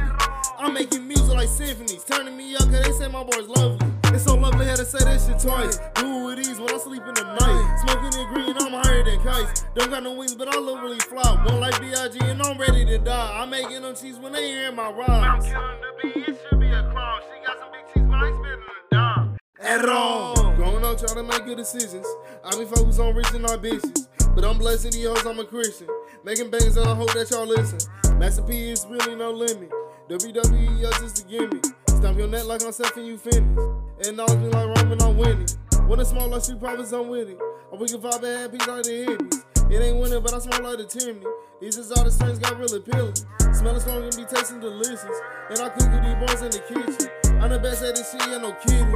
[0.57, 3.94] I'm making music like symphonies, turning me up, cause they say my boy's lovely.
[4.13, 5.77] It's so lovely, how to say that shit twice.
[5.95, 7.79] Do it with ease when I sleep in the night.
[7.81, 9.65] Smoking it green, I'm higher than kites.
[9.75, 11.43] Don't got no wings, but I literally fly.
[11.45, 12.19] One like B.I.G.
[12.21, 13.41] and I'm ready to die.
[13.41, 15.45] I'm making them cheese when they hear my rhymes.
[15.45, 17.21] I'm killing the beat, it should be a crime.
[17.23, 19.37] She got some big teeth, but I ain't spending a dime.
[19.59, 20.55] at all.
[20.55, 22.05] Growing up trying to make good decisions.
[22.43, 24.07] I be focused on reaching our bitches.
[24.35, 25.87] But I'm blessed these hoes, I'm a Christian.
[26.23, 27.79] Making bangs and I hope that y'all listen.
[28.19, 29.71] Master P is really no limit.
[30.09, 31.65] WWE, y'all just a gimmick.
[31.87, 33.84] Stomp your neck like I'm selling you finish.
[34.03, 35.47] And knowledge me like Roman, I'm winning.
[35.87, 37.39] When it's small like street profits, I'm with it.
[37.71, 39.71] Or we can vibe and have peace like the hippies.
[39.71, 41.25] It ain't winning, but I smell like the chimney.
[41.61, 43.15] These is all the strings got real appealing.
[43.53, 45.05] Smelling strong and be tasting delicious.
[45.49, 47.41] And I cook with these boys in the kitchen.
[47.41, 48.93] I'm the best at this shit, yeah, no kidding.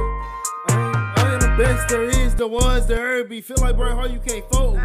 [0.68, 0.89] Uh,
[1.50, 3.40] The best there is, was, there ever be.
[3.40, 4.82] Feel like Bret Hart, you can't fold me.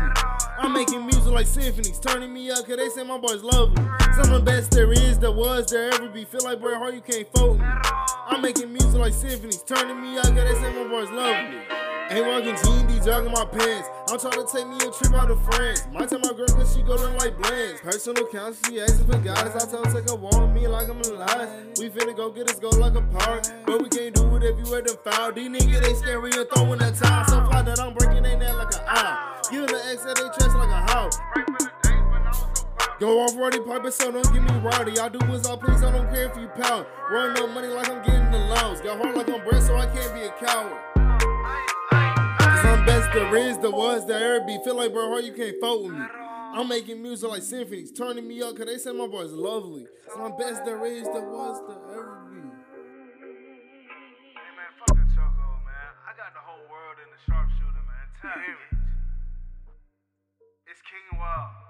[0.57, 3.83] I'm making music like symphonies, turning me up, cause they say my boy's love me.
[4.15, 6.25] Some of the best there is, there was, there ever be.
[6.25, 7.65] Feel like Bret Hart, you can't fold me.
[7.65, 11.84] I'm making music like symphonies, turning me up, cause they say my boy's lovely.
[12.09, 13.89] Ain't walking G&D, jogging my pants.
[14.09, 15.87] I'm trying to take me a trip out to France.
[15.91, 17.81] Might tell my girl cause she go to like blends.
[17.81, 19.55] Personal counsel, she asking for guys.
[19.55, 21.49] I tell her take a walk with me like I'm alive.
[21.79, 23.45] We finna go get us go like a park.
[23.65, 25.33] But we can't do it if you at the foul.
[25.33, 27.25] These niggas, they scary and throwing that time.
[27.25, 29.41] So fly that I'm breaking they neck like an eye.
[29.49, 31.11] Giving the X that they chest like a the proud.
[32.99, 34.99] Go off Roddy Piper, so don't give me rowdy.
[34.99, 36.87] I do as I please, I don't care if you pout.
[37.09, 38.79] Run up money like I'm getting the loans.
[38.81, 41.04] Got hard like I'm Bret, so I can't be a coward.
[42.65, 44.57] I'm best there is, the was, the ever be.
[44.63, 46.05] Feel like, bro, how you can't fuck with me?
[46.55, 49.87] I'm making music like symphonies, turning me up, cause they say my boy's lovely.
[50.13, 52.39] So I'm best there is, the was, the ever be.
[54.33, 55.91] Hey man, fucking Choco, man.
[56.07, 58.07] I got the whole world in the sharpshooter, man.
[58.21, 58.57] Tell him.
[60.65, 61.64] It's King Wild.